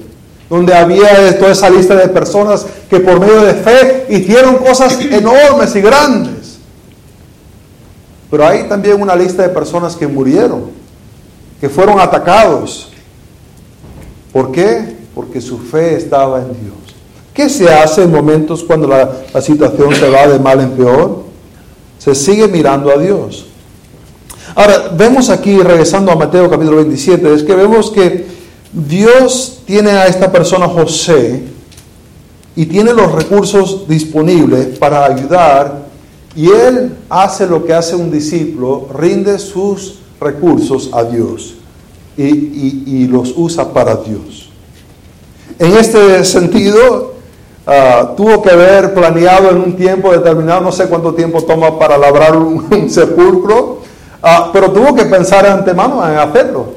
donde 0.51 0.71
había 0.71 1.35
toda 1.39 1.51
esa 1.51 1.67
lista 1.67 1.95
de 1.95 2.07
personas 2.07 2.63
que 2.91 2.99
por 2.99 3.19
medio 3.19 3.41
de 3.41 3.55
fe 3.55 4.05
hicieron 4.09 4.57
cosas 4.57 4.99
enormes 5.01 5.75
y 5.75 5.81
grandes. 5.81 6.59
Pero 8.29 8.45
hay 8.45 8.69
también 8.69 9.01
una 9.01 9.15
lista 9.15 9.41
de 9.41 9.49
personas 9.49 9.95
que 9.95 10.05
murieron, 10.07 10.65
que 11.59 11.69
fueron 11.69 11.99
atacados. 11.99 12.91
¿Por 14.31 14.51
qué? 14.51 14.95
Porque 15.15 15.41
su 15.41 15.57
fe 15.57 15.95
estaba 15.95 16.41
en 16.41 16.49
Dios. 16.49 16.75
¿Qué 17.33 17.49
se 17.49 17.67
hace 17.67 18.03
en 18.03 18.11
momentos 18.11 18.63
cuando 18.63 18.87
la, 18.87 19.11
la 19.33 19.41
situación 19.41 19.95
se 19.95 20.07
va 20.07 20.27
de 20.27 20.37
mal 20.37 20.59
en 20.59 20.69
peor? 20.73 21.23
Se 21.97 22.13
sigue 22.13 22.47
mirando 22.47 22.91
a 22.91 22.97
Dios. 22.99 23.46
Ahora, 24.57 24.89
vemos 24.91 25.29
aquí, 25.29 25.59
regresando 25.59 26.11
a 26.11 26.15
Mateo 26.15 26.49
capítulo 26.49 26.77
27, 26.77 27.31
es 27.31 27.43
que 27.43 27.53
vemos 27.53 27.91
que 27.91 28.25
Dios 28.73 29.61
tiene 29.67 29.91
a 29.91 30.07
esta 30.07 30.31
persona 30.31 30.67
José 30.67 31.43
y 32.55 32.65
tiene 32.65 32.91
los 32.91 33.11
recursos 33.11 33.87
disponibles 33.87 34.79
para 34.79 35.05
ayudar 35.05 35.85
y 36.35 36.49
él 36.49 36.95
hace 37.07 37.45
lo 37.45 37.65
que 37.65 37.73
hace 37.75 37.95
un 37.95 38.09
discípulo, 38.09 38.87
rinde 38.97 39.37
sus 39.37 39.99
recursos 40.19 40.89
a 40.91 41.03
Dios 41.03 41.53
y, 42.17 43.05
los 43.05 43.35
usa 43.37 43.71
para 43.71 43.95
Dios. 43.97 44.49
En 45.59 45.73
este 45.77 46.25
sentido, 46.25 47.13
ah, 47.67 48.15
tuvo 48.17 48.41
que 48.41 48.49
haber 48.49 48.95
planeado 48.95 49.51
en 49.51 49.57
un 49.57 49.75
tiempo 49.75 50.11
determinado, 50.11 50.61
no 50.61 50.71
sé 50.71 50.87
cuánto 50.87 51.13
tiempo 51.13 51.43
toma 51.43 51.77
para 51.77 51.95
labrar 51.95 52.35
un 52.35 52.89
sepulcro, 52.89 53.76
Ah, 54.29 54.49
pero 54.51 54.73
tuvo 54.73 54.93
que 54.93 55.05
pensar 55.05 55.45
de 55.45 55.51
antemano 55.51 56.05
en 56.05 56.17
hacerlo. 56.17 56.73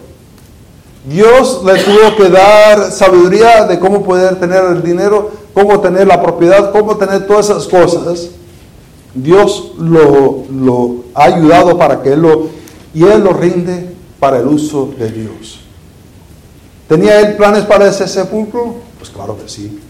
Dios 1.05 1.63
le 1.65 1.83
tuvo 1.83 2.17
que 2.17 2.29
dar 2.29 2.93
sabiduría 2.93 3.65
de 3.65 3.81
cómo 3.81 4.05
poder 4.05 4.39
tener 4.39 4.63
el 4.67 4.85
dinero, 4.85 5.33
cómo 5.53 5.81
tener 5.81 6.07
la 6.07 6.23
propiedad, 6.23 6.71
cómo 6.71 6.97
tener 6.97 7.27
todas 7.27 7.51
esas 7.51 7.67
cosas. 7.67 8.29
Dios 9.15 9.73
lo, 9.79 10.45
ha 11.13 11.25
ayudado 11.25 11.77
para 11.77 12.01
que 12.01 12.13
él 12.13 12.23
lo, 12.23 12.47
y 12.95 13.03
él 13.03 13.25
lo 13.25 13.33
rinde 13.33 13.97
para 14.21 14.39
el 14.39 14.47
uso 14.47 14.95
de 14.97 15.11
Dios. 15.11 15.59
¿Tenía 16.87 17.19
él 17.19 17.37
planes 17.37 17.65
para 17.65 17.89
ese 17.89 18.07
sepulcro? 18.07 18.77
Pues 18.97 19.11
claro 19.11 19.37
que 19.37 19.49
sí. 19.49 19.81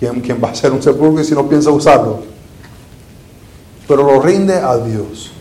¿Quién, 0.00 0.22
quién 0.22 0.40
va 0.42 0.48
a 0.48 0.52
hacer 0.52 0.72
un 0.72 0.82
sepulcro 0.82 1.22
si 1.22 1.34
no 1.34 1.46
piensa 1.46 1.70
usarlo? 1.70 2.20
Pero 3.86 4.02
lo 4.02 4.18
rinde 4.22 4.54
a 4.54 4.78
Dios. 4.78 5.32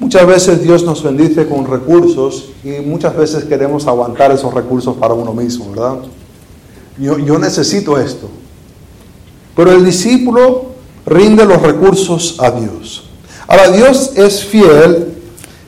Muchas 0.00 0.26
veces 0.26 0.62
Dios 0.62 0.84
nos 0.84 1.02
bendice 1.02 1.48
con 1.48 1.66
recursos 1.66 2.50
y 2.62 2.80
muchas 2.86 3.16
veces 3.16 3.44
queremos 3.44 3.86
aguantar 3.88 4.30
esos 4.30 4.54
recursos 4.54 4.96
para 4.96 5.12
uno 5.12 5.34
mismo, 5.34 5.70
¿verdad? 5.70 5.96
Yo, 6.98 7.38
necesito 7.38 7.98
esto. 7.98 8.28
Pero 9.56 9.72
el 9.72 9.84
discípulo 9.84 10.66
rinde 11.04 11.44
los 11.44 11.60
recursos 11.60 12.36
a 12.38 12.50
Dios. 12.52 13.04
Ahora, 13.48 13.70
Dios 13.70 14.12
es 14.14 14.44
fiel 14.44 15.14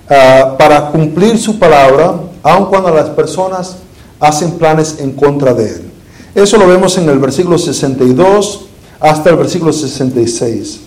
uh, 0.09 0.57
para 0.57 0.90
cumplir 0.90 1.37
su 1.38 1.59
palabra, 1.59 2.21
aun 2.43 2.66
cuando 2.66 2.90
las 2.90 3.11
personas 3.11 3.79
hacen 4.21 4.53
planes 4.53 4.97
en 5.01 5.12
contra 5.12 5.55
de 5.55 5.71
Él. 5.71 5.90
Eso 6.35 6.57
lo 6.57 6.69
vemos 6.69 6.97
en 6.99 7.09
el 7.09 7.19
versículo 7.19 7.59
62 7.59 8.66
hasta 9.01 9.31
el 9.31 9.37
versículo 9.37 9.73
66. 9.73 10.81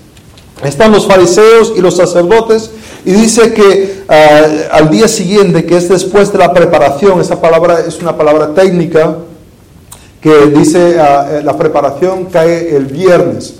Están 0.64 0.92
los 0.92 1.08
fariseos 1.08 1.74
y 1.76 1.82
los 1.82 1.98
sacerdotes 1.98 2.70
y 3.06 3.12
dice 3.12 3.54
que 3.54 4.04
uh, 4.08 4.76
al 4.76 4.90
día 4.90 5.08
siguiente, 5.08 5.66
que 5.66 5.78
es 5.78 5.90
después 5.90 6.32
de 6.32 6.38
la 6.40 6.54
preparación, 6.54 7.20
esa 7.20 7.42
palabra 7.42 7.80
es 7.88 8.00
una 8.00 8.18
palabra 8.18 8.54
técnica 8.54 9.18
que 10.22 10.48
dice 10.48 10.96
uh, 10.98 11.44
la 11.44 11.58
preparación 11.58 12.26
cae 12.26 12.76
el 12.76 12.86
viernes. 12.86 13.56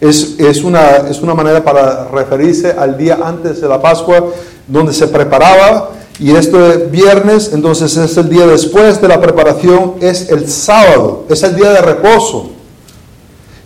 Es, 0.00 0.36
es, 0.38 0.62
una, 0.62 1.08
es 1.10 1.20
una 1.20 1.34
manera 1.34 1.62
para 1.62 2.08
referirse 2.08 2.70
al 2.70 2.96
día 2.96 3.18
antes 3.22 3.60
de 3.60 3.68
la 3.68 3.82
Pascua, 3.82 4.30
donde 4.66 4.92
se 4.92 5.08
preparaba, 5.08 5.90
y 6.20 6.34
esto 6.34 6.72
es 6.72 6.90
viernes, 6.90 7.50
entonces 7.52 7.96
es 7.96 8.16
el 8.16 8.28
día 8.28 8.46
después 8.46 9.00
de 9.00 9.08
la 9.08 9.20
preparación, 9.20 9.94
es 10.00 10.30
el 10.30 10.48
sábado, 10.48 11.26
es 11.28 11.42
el 11.42 11.54
día 11.54 11.70
de 11.70 11.80
reposo. 11.80 12.50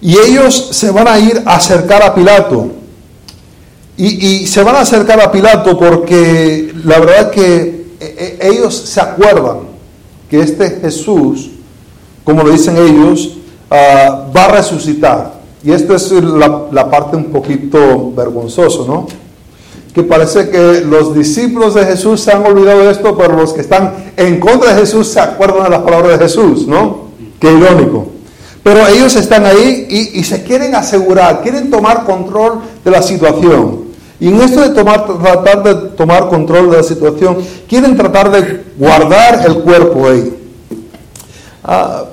Y 0.00 0.18
ellos 0.18 0.70
se 0.72 0.90
van 0.90 1.06
a 1.06 1.18
ir 1.18 1.42
a 1.46 1.56
acercar 1.56 2.02
a 2.02 2.14
Pilato. 2.14 2.81
Y, 4.04 4.48
se 4.48 4.64
van 4.64 4.74
a 4.74 4.80
acercar 4.80 5.20
a 5.20 5.30
Pilato 5.30 5.78
porque 5.78 6.74
la 6.84 6.98
verdad 6.98 7.30
que 7.30 7.86
e, 8.00 8.38
e, 8.40 8.48
ellos 8.48 8.74
se 8.74 9.00
acuerdan 9.00 9.58
que 10.28 10.40
este 10.40 10.70
Jesús, 10.80 11.50
como 12.24 12.42
lo 12.42 12.50
dicen 12.50 12.76
ellos, 12.76 13.36
uh, 13.70 14.34
va 14.36 14.46
a 14.46 14.48
resucitar. 14.56 15.34
Y 15.62 15.70
esto 15.70 15.94
es 15.94 16.10
la, 16.10 16.90
parte 16.90 17.16
un 17.16 17.26
poquito 17.26 18.12
vergonzoso, 18.12 18.84
¿no? 18.88 19.06
que 19.94 20.02
parece 20.02 20.48
que 20.48 20.80
los 20.80 21.14
discípulos 21.14 21.74
de 21.74 21.84
Jesús 21.84 22.22
se 22.22 22.32
han 22.32 22.44
olvidado 22.44 22.80
de 22.80 22.90
esto, 22.90 23.16
pero 23.16 23.36
los 23.36 23.52
que 23.52 23.60
están 23.60 24.12
en 24.16 24.40
contra 24.40 24.74
de 24.74 24.80
Jesús 24.80 25.06
se 25.06 25.20
acuerdan 25.20 25.64
de 25.64 25.70
las 25.70 25.82
palabras 25.82 26.18
de 26.18 26.24
Jesús, 26.24 26.66
¿no? 26.66 27.08
Qué 27.38 27.52
irónico. 27.52 28.06
Pero 28.62 28.86
ellos 28.88 29.14
están 29.16 29.44
ahí 29.44 29.86
y, 30.14 30.24
se 30.24 30.42
quieren 30.44 30.74
asegurar, 30.74 31.42
quieren 31.42 31.70
tomar 31.70 32.04
control 32.04 32.62
de 32.82 32.90
la 32.90 33.02
situación. 33.02 33.91
Y 34.22 34.28
en 34.28 34.40
esto 34.40 34.60
de 34.60 34.68
tomar, 34.68 35.04
tratar 35.18 35.64
de 35.64 35.74
tomar 35.96 36.28
control 36.28 36.70
de 36.70 36.76
la 36.76 36.84
situación, 36.84 37.38
quieren 37.68 37.96
tratar 37.96 38.30
de 38.30 38.62
guardar 38.78 39.44
el 39.44 39.54
cuerpo 39.62 40.06
ahí. 40.06 40.32
Ah, 41.64 42.04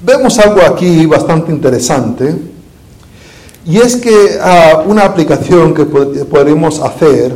vemos 0.00 0.38
algo 0.38 0.60
aquí 0.62 1.04
bastante 1.06 1.50
interesante. 1.50 2.32
Y 3.66 3.78
es 3.78 3.96
que 3.96 4.08
uh, 4.08 4.88
una 4.88 5.02
aplicación 5.02 5.74
que 5.74 5.84
podemos 5.84 6.78
hacer, 6.78 7.34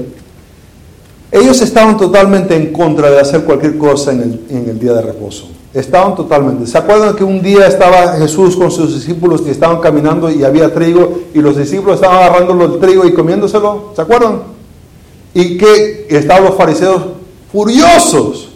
ellos 1.32 1.60
estaban 1.60 1.96
totalmente 1.96 2.54
en 2.54 2.72
contra 2.72 3.10
de 3.10 3.18
hacer 3.18 3.42
cualquier 3.42 3.76
cosa 3.76 4.12
en 4.12 4.40
en 4.48 4.68
el, 4.68 4.78
día 4.78 4.92
de 4.92 5.02
reposo. 5.02 5.48
Estaban 5.74 6.14
totalmente. 6.14 6.66
¿Se 6.66 6.76
acuerdan 6.76 7.16
que 7.16 7.24
un 7.24 7.40
día 7.40 7.66
estaba 7.66 8.14
Jesús 8.18 8.56
con 8.56 8.70
sus 8.70 8.94
discípulos 8.94 9.40
que 9.40 9.50
estaban 9.50 9.80
caminando 9.80 10.30
y 10.30 10.44
había 10.44 10.72
trigo 10.72 11.20
y 11.32 11.40
los 11.40 11.56
discípulos 11.56 11.96
estaban 11.96 12.18
agarrando 12.18 12.64
el 12.64 12.78
trigo 12.78 13.06
y 13.06 13.14
comiéndoselo? 13.14 13.92
¿Se 13.96 14.02
acuerdan? 14.02 14.42
Y 15.32 15.56
que 15.56 16.06
estaban 16.10 16.44
los 16.44 16.56
fariseos 16.56 17.02
furiosos 17.50 18.52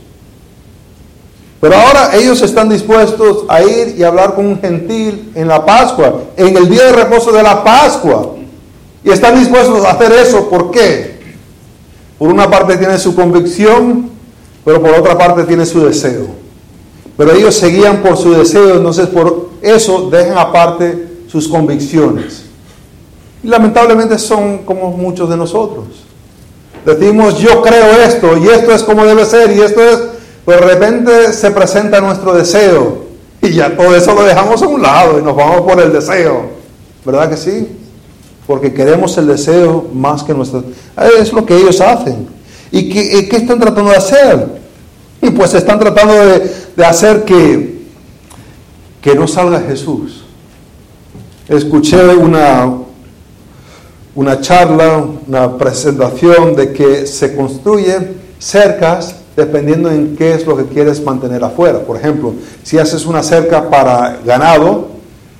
pero 1.61 1.75
ahora 1.79 2.15
ellos 2.15 2.43
están 2.43 2.69
dispuestos 2.69 3.45
a 3.49 3.63
ir 3.63 3.97
y 3.97 4.05
hablar 4.05 4.35
con 4.35 4.47
un 4.47 4.61
gentil 4.61 5.33
en 5.35 5.49
la 5.49 5.65
Pascua, 5.65 6.23
en 6.37 6.57
el 6.57 6.69
día 6.69 6.85
de 6.85 6.93
reposo 6.93 7.33
de 7.33 7.43
la 7.43 7.65
Pascua. 7.65 8.35
Y 9.03 9.11
están 9.11 9.39
dispuestos 9.39 9.85
a 9.85 9.91
hacer 9.91 10.13
eso. 10.13 10.49
¿Por 10.51 10.71
qué? 10.71 11.19
Por 12.19 12.29
una 12.29 12.51
parte 12.51 12.77
tiene 12.77 12.99
su 12.99 13.15
convicción, 13.15 14.11
pero 14.65 14.83
por 14.83 14.91
otra 14.91 15.17
parte 15.17 15.45
tiene 15.45 15.65
su 15.65 15.85
deseo. 15.85 16.27
Pero 17.17 17.33
ellos 17.33 17.55
seguían 17.55 18.03
por 18.03 18.17
su 18.17 18.33
deseo, 18.33 18.77
entonces 18.77 19.07
por 19.07 19.51
eso 19.63 20.11
dejan 20.11 20.37
aparte 20.39 21.09
sus 21.29 21.49
convicciones. 21.49 22.45
Y 23.43 23.49
lamentablemente 23.49 24.19
son 24.19 24.59
como 24.59 24.91
muchos 24.91 25.29
de 25.31 25.37
nosotros. 25.37 25.87
Decimos, 26.85 27.39
yo 27.39 27.63
creo 27.63 28.03
esto, 28.03 28.37
y 28.39 28.49
esto 28.49 28.73
es 28.73 28.83
como 28.83 29.05
debe 29.05 29.25
ser, 29.25 29.51
y 29.57 29.61
esto 29.61 29.83
es 29.83 30.01
pero 30.47 30.65
de 30.65 30.75
repente 30.75 31.33
se 31.33 31.51
presenta 31.51 32.01
nuestro 32.01 32.33
deseo 32.33 33.05
y 33.43 33.51
ya 33.51 33.77
todo 33.77 33.95
eso 33.97 34.15
lo 34.15 34.23
dejamos 34.23 34.63
a 34.63 34.69
un 34.69 34.81
lado 34.81 35.19
y 35.19 35.23
nos 35.23 35.35
vamos 35.35 35.63
por 35.63 35.83
el 35.83 35.93
deseo. 35.93 36.51
¿Verdad 37.05 37.29
que 37.29 37.37
sí? 37.37 37.69
Porque 38.47 38.73
queremos 38.73 39.19
el 39.19 39.27
deseo 39.27 39.89
más 39.93 40.23
que 40.23 40.33
nuestro... 40.33 40.63
Es 41.19 41.33
lo 41.33 41.45
que 41.45 41.57
ellos 41.57 41.81
hacen. 41.81 42.29
¿Y 42.71 42.89
qué, 42.89 43.29
qué 43.29 43.37
están 43.37 43.59
tratando 43.59 43.91
de 43.91 43.97
hacer? 43.97 44.47
Y 45.21 45.31
pues 45.31 45.53
están 45.55 45.81
tratando 45.81 46.15
de, 46.15 46.49
de 46.77 46.85
hacer 46.85 47.25
que, 47.25 47.87
que 49.01 49.15
no 49.15 49.27
salga 49.27 49.61
Jesús. 49.61 50.25
Escuché 51.49 52.15
una, 52.15 52.73
una 54.15 54.41
charla, 54.41 55.05
una 55.27 55.57
presentación 55.57 56.55
de 56.55 56.73
que 56.73 57.07
se 57.07 57.35
construyen 57.35 58.17
cercas 58.39 59.17
dependiendo 59.37 59.91
en 59.91 60.17
qué 60.17 60.33
es 60.35 60.47
lo 60.47 60.57
que 60.57 60.65
quieres 60.65 61.05
mantener 61.05 61.45
afuera. 61.45 61.81
Por 61.81 61.97
ejemplo, 61.97 62.35
si 62.63 62.79
haces 62.79 63.05
una 63.05 63.23
cerca 63.23 63.69
para 63.69 64.19
ganado, 64.25 64.89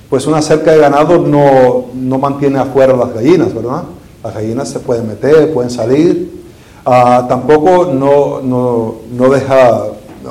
pues 0.09 0.27
una 0.27 0.41
cerca 0.41 0.71
de 0.71 0.77
ganado 0.77 1.17
no, 1.17 1.87
no 1.93 2.17
mantiene 2.19 2.59
afuera 2.59 2.95
las 2.95 3.13
gallinas, 3.13 3.53
¿verdad? 3.53 3.83
Las 4.23 4.35
gallinas 4.35 4.69
se 4.69 4.79
pueden 4.79 5.07
meter, 5.07 5.51
pueden 5.53 5.71
salir. 5.71 6.37
Uh, 6.85 7.27
tampoco 7.27 7.91
no, 7.91 8.39
no, 8.41 8.95
no, 9.11 9.29
deja, 9.29 9.87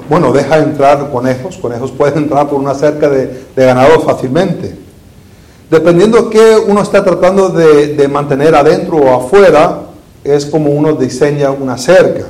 bueno, 0.08 0.32
deja 0.32 0.58
entrar 0.58 1.10
conejos. 1.10 1.56
Conejos 1.56 1.90
pueden 1.90 2.24
entrar 2.24 2.48
por 2.48 2.60
una 2.60 2.74
cerca 2.74 3.08
de, 3.08 3.46
ganado 3.54 4.00
fácilmente. 4.00 4.76
Dependiendo 5.70 6.30
qué 6.30 6.56
uno 6.56 6.82
está 6.82 7.04
tratando 7.04 7.48
de, 7.48 8.08
mantener 8.08 8.54
adentro 8.54 8.98
o 8.98 9.14
afuera, 9.14 9.80
es 10.22 10.46
como 10.46 10.70
uno 10.70 10.92
diseña 10.92 11.50
una 11.50 11.76
cerca. 11.78 12.24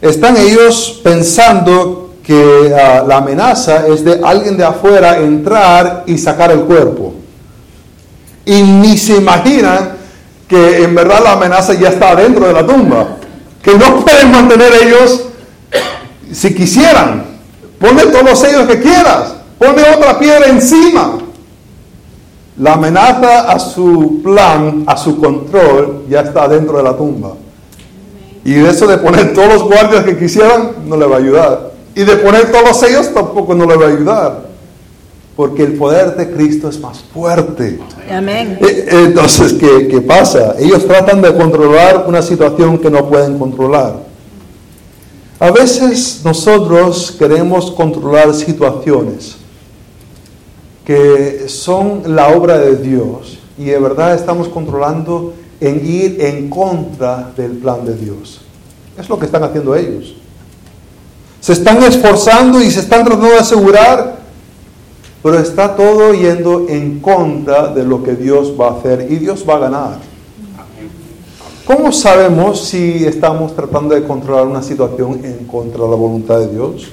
Están 0.00 0.36
ellos 0.36 1.00
pensando 1.02 2.10
que 2.22 2.34
uh, 2.34 3.06
la 3.08 3.16
amenaza 3.16 3.86
es 3.86 4.04
de 4.04 4.20
alguien 4.22 4.56
de 4.56 4.64
afuera 4.64 5.18
entrar 5.18 6.04
y 6.06 6.18
sacar 6.18 6.50
el 6.50 6.60
cuerpo. 6.60 7.14
Y 8.44 8.62
ni 8.62 8.96
se 8.96 9.16
imaginan 9.16 9.96
que 10.46 10.84
en 10.84 10.94
verdad 10.94 11.20
la 11.22 11.32
amenaza 11.32 11.74
ya 11.74 11.88
está 11.88 12.14
dentro 12.14 12.46
de 12.46 12.52
la 12.52 12.66
tumba. 12.66 13.16
Que 13.62 13.74
no 13.74 14.04
pueden 14.04 14.30
mantener 14.30 14.72
ellos 14.82 15.27
si 16.32 16.54
quisieran. 16.54 17.24
Ponle 17.78 18.06
todos 18.06 18.24
los 18.24 18.38
sellos 18.38 18.66
que 18.66 18.80
quieras. 18.80 19.34
Ponle 19.58 19.82
otra 19.94 20.18
piedra 20.18 20.46
encima. 20.46 21.18
La 22.58 22.74
amenaza 22.74 23.50
a 23.52 23.58
su 23.58 24.20
plan, 24.22 24.84
a 24.86 24.96
su 24.96 25.18
control, 25.20 26.04
ya 26.08 26.20
está 26.22 26.48
dentro 26.48 26.76
de 26.78 26.82
la 26.82 26.96
tumba. 26.96 27.34
Y 28.44 28.54
eso 28.64 28.86
de 28.86 28.98
poner 28.98 29.32
todos 29.32 29.48
los 29.48 29.62
guardias 29.64 30.04
que 30.04 30.18
quisieran, 30.18 30.72
no 30.86 30.96
le 30.96 31.06
va 31.06 31.16
a 31.16 31.18
ayudar. 31.18 31.70
Y 31.94 32.02
de 32.02 32.16
poner 32.16 32.50
todos 32.50 32.68
los 32.68 32.80
sellos 32.80 33.12
tampoco 33.12 33.54
no 33.54 33.66
le 33.66 33.76
va 33.76 33.86
a 33.86 33.88
ayudar. 33.88 34.48
Porque 35.36 35.62
el 35.62 35.74
poder 35.74 36.16
de 36.16 36.32
Cristo 36.32 36.68
es 36.68 36.80
más 36.80 36.98
fuerte. 37.14 37.78
Amén. 38.10 38.58
E, 38.60 38.88
entonces, 38.90 39.52
¿qué, 39.52 39.86
¿qué 39.86 40.00
pasa? 40.00 40.56
Ellos 40.58 40.84
tratan 40.84 41.22
de 41.22 41.32
controlar 41.34 42.06
una 42.08 42.22
situación 42.22 42.78
que 42.78 42.90
no 42.90 43.08
pueden 43.08 43.38
controlar. 43.38 44.07
A 45.40 45.50
veces 45.50 46.22
nosotros 46.24 47.14
queremos 47.18 47.70
controlar 47.70 48.34
situaciones 48.34 49.36
que 50.84 51.48
son 51.48 52.02
la 52.16 52.28
obra 52.28 52.58
de 52.58 52.76
Dios 52.76 53.38
y 53.56 53.66
de 53.66 53.78
verdad 53.78 54.14
estamos 54.14 54.48
controlando 54.48 55.34
en 55.60 55.86
ir 55.86 56.20
en 56.20 56.48
contra 56.48 57.32
del 57.36 57.52
plan 57.52 57.84
de 57.84 57.94
Dios. 57.94 58.40
Es 58.98 59.08
lo 59.08 59.18
que 59.18 59.26
están 59.26 59.44
haciendo 59.44 59.76
ellos. 59.76 60.14
Se 61.40 61.52
están 61.52 61.82
esforzando 61.84 62.60
y 62.60 62.70
se 62.70 62.80
están 62.80 63.04
tratando 63.04 63.28
de 63.28 63.38
asegurar 63.38 64.18
pero 65.22 65.38
está 65.40 65.74
todo 65.74 66.14
yendo 66.14 66.66
en 66.68 67.00
contra 67.00 67.68
de 67.68 67.84
lo 67.84 68.02
que 68.02 68.14
Dios 68.14 68.54
va 68.58 68.68
a 68.68 68.78
hacer 68.78 69.08
y 69.10 69.16
Dios 69.16 69.44
va 69.48 69.56
a 69.56 69.58
ganar. 69.58 69.98
¿Cómo 71.68 71.92
sabemos 71.92 72.64
si 72.64 73.04
estamos 73.04 73.54
tratando 73.54 73.94
de 73.94 74.02
controlar 74.02 74.46
una 74.46 74.62
situación 74.62 75.22
en 75.22 75.44
contra 75.44 75.84
de 75.84 75.90
la 75.90 75.96
voluntad 75.96 76.38
de 76.38 76.48
Dios? 76.48 76.88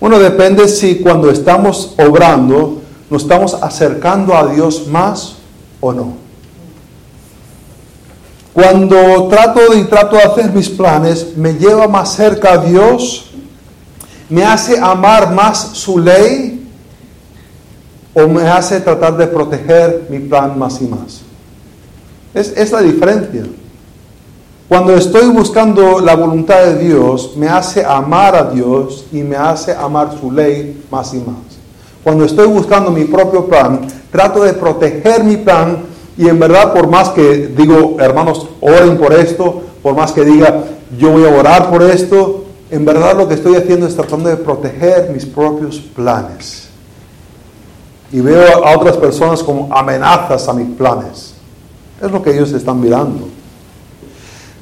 Bueno, 0.00 0.18
depende 0.18 0.66
si 0.68 1.00
cuando 1.00 1.30
estamos 1.30 1.94
obrando 1.98 2.80
nos 3.10 3.24
estamos 3.24 3.52
acercando 3.52 4.34
a 4.34 4.46
Dios 4.46 4.86
más 4.86 5.34
o 5.82 5.92
no. 5.92 6.14
Cuando 8.54 9.28
trato 9.28 9.60
y 9.76 9.84
trato 9.84 10.16
de 10.16 10.22
hacer 10.22 10.50
mis 10.50 10.70
planes, 10.70 11.36
me 11.36 11.52
lleva 11.52 11.86
más 11.86 12.14
cerca 12.14 12.54
a 12.54 12.58
Dios, 12.64 13.32
me 14.30 14.46
hace 14.46 14.78
amar 14.78 15.34
más 15.34 15.72
su 15.74 15.98
ley 15.98 16.66
o 18.14 18.26
me 18.26 18.48
hace 18.48 18.80
tratar 18.80 19.14
de 19.18 19.26
proteger 19.26 20.06
mi 20.08 20.20
plan 20.20 20.58
más 20.58 20.80
y 20.80 20.86
más. 20.86 21.20
Es, 22.32 22.54
es 22.56 22.72
la 22.72 22.80
diferencia. 22.80 23.44
Cuando 24.68 24.94
estoy 24.94 25.28
buscando 25.28 25.98
la 25.98 26.14
voluntad 26.14 26.62
de 26.66 26.76
Dios, 26.76 27.32
me 27.38 27.48
hace 27.48 27.82
amar 27.82 28.36
a 28.36 28.50
Dios 28.50 29.06
y 29.10 29.22
me 29.22 29.34
hace 29.34 29.72
amar 29.72 30.18
su 30.20 30.30
ley 30.30 30.84
más 30.90 31.14
y 31.14 31.18
más. 31.18 31.36
Cuando 32.04 32.26
estoy 32.26 32.48
buscando 32.48 32.90
mi 32.90 33.04
propio 33.04 33.46
plan, 33.46 33.88
trato 34.12 34.44
de 34.44 34.52
proteger 34.52 35.24
mi 35.24 35.38
plan 35.38 35.78
y 36.18 36.28
en 36.28 36.38
verdad 36.38 36.74
por 36.74 36.86
más 36.86 37.08
que 37.08 37.46
digo, 37.46 37.96
hermanos, 37.98 38.46
oren 38.60 38.98
por 38.98 39.14
esto, 39.14 39.62
por 39.82 39.96
más 39.96 40.12
que 40.12 40.22
diga, 40.22 40.64
yo 40.98 41.12
voy 41.12 41.24
a 41.24 41.30
orar 41.30 41.70
por 41.70 41.82
esto, 41.82 42.44
en 42.70 42.84
verdad 42.84 43.16
lo 43.16 43.26
que 43.26 43.34
estoy 43.34 43.56
haciendo 43.56 43.86
es 43.86 43.96
tratando 43.96 44.28
de 44.28 44.36
proteger 44.36 45.08
mis 45.14 45.24
propios 45.24 45.78
planes. 45.78 46.68
Y 48.12 48.20
veo 48.20 48.66
a 48.66 48.76
otras 48.76 48.98
personas 48.98 49.42
como 49.42 49.74
amenazas 49.74 50.46
a 50.46 50.52
mis 50.52 50.68
planes. 50.76 51.32
Es 52.02 52.10
lo 52.10 52.22
que 52.22 52.34
ellos 52.34 52.52
están 52.52 52.78
mirando. 52.78 53.37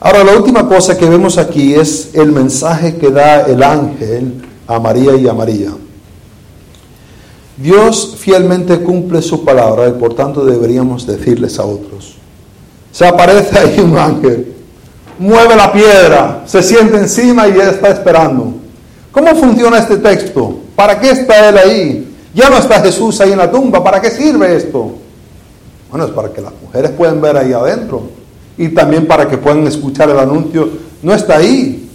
Ahora, 0.07 0.23
la 0.23 0.37
última 0.37 0.69
cosa 0.69 0.97
que 0.97 1.05
vemos 1.05 1.37
aquí 1.37 1.75
es 1.75 2.11
el 2.15 2.31
mensaje 2.31 2.95
que 2.95 3.11
da 3.11 3.41
el 3.41 3.61
ángel 3.61 4.41
a 4.69 4.79
María 4.79 5.17
y 5.17 5.27
a 5.27 5.33
María. 5.33 5.71
Dios 7.57 8.15
fielmente 8.17 8.79
cumple 8.79 9.21
su 9.21 9.45
palabra 9.45 9.89
y 9.89 9.93
por 9.95 10.15
tanto 10.15 10.45
deberíamos 10.45 11.09
decirles 11.09 11.59
a 11.59 11.65
otros. 11.65 12.19
Se 12.93 13.05
aparece 13.05 13.59
ahí 13.59 13.81
un 13.81 13.99
ángel, 13.99 14.55
mueve 15.19 15.57
la 15.57 15.73
piedra, 15.73 16.45
se 16.47 16.63
siente 16.63 16.99
encima 16.99 17.49
y 17.49 17.57
ya 17.57 17.71
está 17.71 17.89
esperando. 17.89 18.53
¿Cómo 19.11 19.35
funciona 19.35 19.79
este 19.79 19.97
texto? 19.97 20.57
¿Para 20.77 21.01
qué 21.01 21.11
está 21.11 21.49
él 21.49 21.59
ahí? 21.59 22.17
Ya 22.33 22.49
no 22.49 22.59
está 22.59 22.81
Jesús 22.81 23.21
ahí 23.21 23.33
en 23.33 23.39
la 23.39 23.51
tumba. 23.51 23.83
¿Para 23.83 24.01
qué 24.01 24.13
sirve 24.13 24.55
esto? 24.55 24.89
Bueno, 25.91 26.07
es 26.07 26.13
para 26.13 26.33
que 26.33 26.43
las 26.43 26.53
mujeres 26.63 26.93
puedan 26.93 27.21
ver 27.21 27.37
ahí 27.37 27.53
adentro 27.53 28.25
y 28.59 28.69
también 28.69 29.07
para 29.07 29.29
que 29.29 29.39
puedan 29.39 29.67
escuchar 29.67 30.11
el 30.11 30.19
anuncio. 30.19 30.69
No 31.03 31.15
está 31.15 31.37
ahí. 31.37 31.91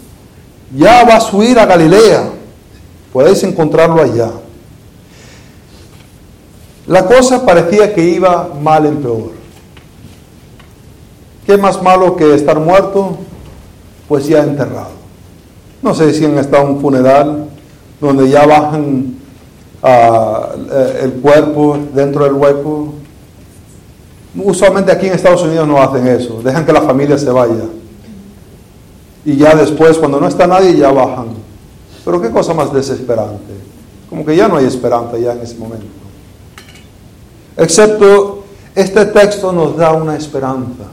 Ya 0.76 1.04
va 1.04 1.16
a 1.16 1.22
subir 1.22 1.60
a 1.60 1.66
Galilea. 1.66 2.30
Podéis 3.12 3.44
encontrarlo 3.44 4.02
allá. 4.02 4.32
La 6.88 7.06
cosa 7.06 7.46
parecía 7.46 7.94
que 7.94 8.04
iba 8.04 8.50
mal 8.62 8.86
en 8.86 8.98
peor. 8.98 9.32
¿Qué 11.46 11.58
más 11.58 11.82
malo 11.82 12.16
que 12.16 12.34
estar 12.34 12.60
muerto? 12.60 13.18
Pues 14.08 14.28
ya 14.28 14.44
enterrado. 14.44 14.92
No 15.82 15.94
sé 15.94 16.14
si 16.14 16.26
han 16.26 16.38
estado 16.38 16.64
en 16.64 16.70
un 16.76 16.82
funeral 16.82 17.48
donde 18.00 18.30
ya 18.30 18.46
bajan 18.46 19.16
ah, 19.82 20.50
eh, 20.72 21.00
el 21.04 21.14
cuerpo 21.14 21.78
dentro 21.94 22.24
del 22.24 22.34
hueco. 22.34 22.94
Usualmente 24.36 24.92
aquí 24.92 25.08
en 25.08 25.14
Estados 25.14 25.44
Unidos 25.44 25.68
no 25.68 25.82
hacen 25.82 26.08
eso, 26.08 26.42
dejan 26.42 26.66
que 26.66 26.72
la 26.72 26.82
familia 26.82 27.18
se 27.18 27.30
vaya. 27.30 27.66
Y 29.26 29.36
ya 29.36 29.56
después, 29.56 29.98
cuando 29.98 30.20
no 30.20 30.28
está 30.28 30.48
nadie, 30.48 30.76
ya 30.76 30.92
bajan. 30.92 31.28
Pero 32.04 32.22
qué 32.22 32.32
cosa 32.32 32.54
más 32.54 32.74
desesperante. 32.74 33.54
Como 34.10 34.26
que 34.26 34.36
ya 34.36 34.48
no 34.48 34.58
hay 34.58 34.66
esperanza 34.66 35.18
ya 35.18 35.34
en 35.34 35.42
ese 35.42 35.56
momento. 35.56 35.86
Excepto 37.58 38.42
este 38.76 39.06
texto 39.06 39.52
nos 39.52 39.76
da 39.78 39.92
una 39.92 40.16
esperanza. 40.16 40.86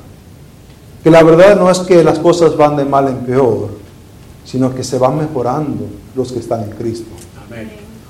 Que 1.03 1.11
la 1.11 1.23
verdad 1.23 1.57
no 1.57 1.71
es 1.71 1.79
que 1.81 2.03
las 2.03 2.19
cosas 2.19 2.57
van 2.57 2.77
de 2.77 2.85
mal 2.85 3.09
en 3.09 3.19
peor, 3.19 3.69
sino 4.45 4.75
que 4.75 4.83
se 4.83 4.99
van 4.99 5.17
mejorando 5.17 5.87
los 6.15 6.33
que 6.33 6.41
están 6.41 6.65
en 6.65 6.71
Cristo. 6.71 7.11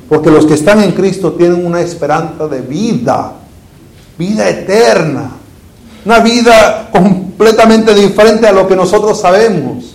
Porque 0.09 0.31
los 0.31 0.47
que 0.47 0.55
están 0.55 0.83
en 0.83 0.93
Cristo 0.93 1.33
tienen 1.33 1.67
una 1.67 1.83
esperanza 1.83 2.49
de 2.49 2.63
vida, 2.63 3.35
vida 4.19 4.49
eterna, 4.49 5.31
una 6.05 6.21
vida 6.21 6.91
completamente 6.91 7.95
diferente 7.95 8.47
a 8.47 8.53
lo 8.53 8.67
que 8.67 8.75
nosotros 8.75 9.21
sabemos, 9.21 9.95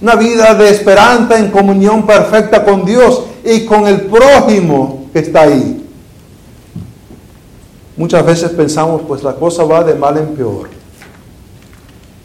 una 0.00 0.14
vida 0.16 0.54
de 0.54 0.70
esperanza 0.70 1.38
en 1.38 1.50
comunión 1.50 2.06
perfecta 2.06 2.64
con 2.64 2.84
Dios 2.84 3.24
y 3.44 3.66
con 3.66 3.86
el 3.86 4.02
prójimo 4.02 5.04
que 5.12 5.18
está 5.18 5.42
ahí. 5.42 5.86
Muchas 7.96 8.24
veces 8.24 8.50
pensamos, 8.52 9.02
pues 9.06 9.22
la 9.22 9.34
cosa 9.34 9.64
va 9.64 9.84
de 9.84 9.94
mal 9.94 10.16
en 10.16 10.28
peor. 10.28 10.70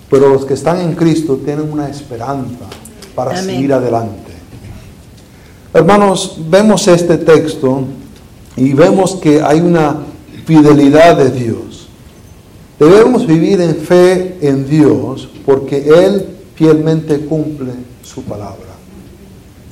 Pero 0.10 0.30
los 0.30 0.46
que 0.46 0.54
están 0.54 0.80
en 0.80 0.96
Cristo 0.96 1.42
tienen 1.44 1.70
una 1.70 1.90
esperanza 1.90 2.66
para 3.14 3.36
seguir 3.36 3.74
adelante. 3.74 4.32
Hermanos, 5.74 6.38
vemos 6.48 6.88
este 6.88 7.18
texto 7.18 7.84
y 8.56 8.72
vemos 8.72 9.16
que 9.16 9.42
hay 9.42 9.60
una 9.60 9.98
fidelidad 10.46 11.18
de 11.18 11.32
Dios. 11.32 11.88
Debemos 12.80 13.26
vivir 13.26 13.62
en 13.62 13.76
fe 13.76 14.38
en 14.42 14.68
Dios 14.70 15.30
porque 15.46 15.78
Él 15.78 16.38
fielmente 16.56 17.20
cumple 17.26 17.72
su 18.04 18.24
palabra. 18.24 18.76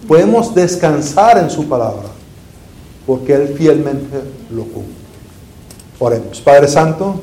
Podemos 0.07 0.53
descansar 0.53 1.37
en 1.37 1.49
su 1.49 1.67
palabra 1.67 2.09
porque 3.05 3.33
Él 3.33 3.55
fielmente 3.57 4.21
lo 4.51 4.63
cumple. 4.63 5.03
Oremos. 5.99 6.41
Padre 6.41 6.67
Santo, 6.67 7.19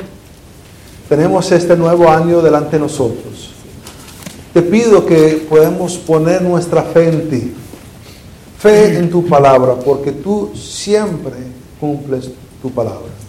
tenemos 1.08 1.50
este 1.50 1.76
nuevo 1.76 2.08
año 2.08 2.40
delante 2.40 2.76
de 2.76 2.82
nosotros. 2.82 3.50
Te 4.54 4.62
pido 4.62 5.06
que 5.06 5.46
podamos 5.48 5.96
poner 5.96 6.42
nuestra 6.42 6.82
fe 6.82 7.08
en 7.08 7.30
ti, 7.30 7.52
fe 8.58 8.96
en 8.98 9.10
tu 9.10 9.26
palabra, 9.26 9.74
porque 9.74 10.12
tú 10.12 10.50
siempre 10.54 11.32
cumples 11.78 12.30
tu 12.60 12.70
palabra. 12.70 13.19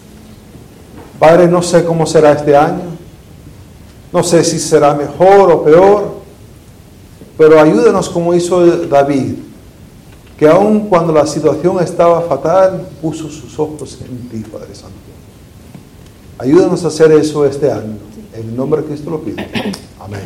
Padre, 1.22 1.46
no 1.46 1.62
sé 1.62 1.84
cómo 1.84 2.04
será 2.04 2.32
este 2.32 2.56
año, 2.56 2.82
no 4.12 4.24
sé 4.24 4.42
si 4.42 4.58
será 4.58 4.92
mejor 4.92 5.52
o 5.52 5.62
peor, 5.62 6.14
pero 7.38 7.60
ayúdanos 7.60 8.10
como 8.10 8.34
hizo 8.34 8.66
David, 8.88 9.34
que 10.36 10.48
aun 10.48 10.88
cuando 10.88 11.12
la 11.12 11.24
situación 11.24 11.80
estaba 11.80 12.22
fatal, 12.22 12.88
puso 13.00 13.30
sus 13.30 13.56
ojos 13.56 14.00
en 14.00 14.28
ti, 14.30 14.38
Padre 14.50 14.74
Santo. 14.74 14.96
Ayúdanos 16.38 16.84
a 16.84 16.88
hacer 16.88 17.12
eso 17.12 17.46
este 17.46 17.70
año. 17.70 17.98
En 18.34 18.48
el 18.48 18.56
nombre 18.56 18.82
de 18.82 18.88
Cristo 18.88 19.08
lo 19.10 19.20
pido. 19.20 19.36
Amén. 20.00 20.22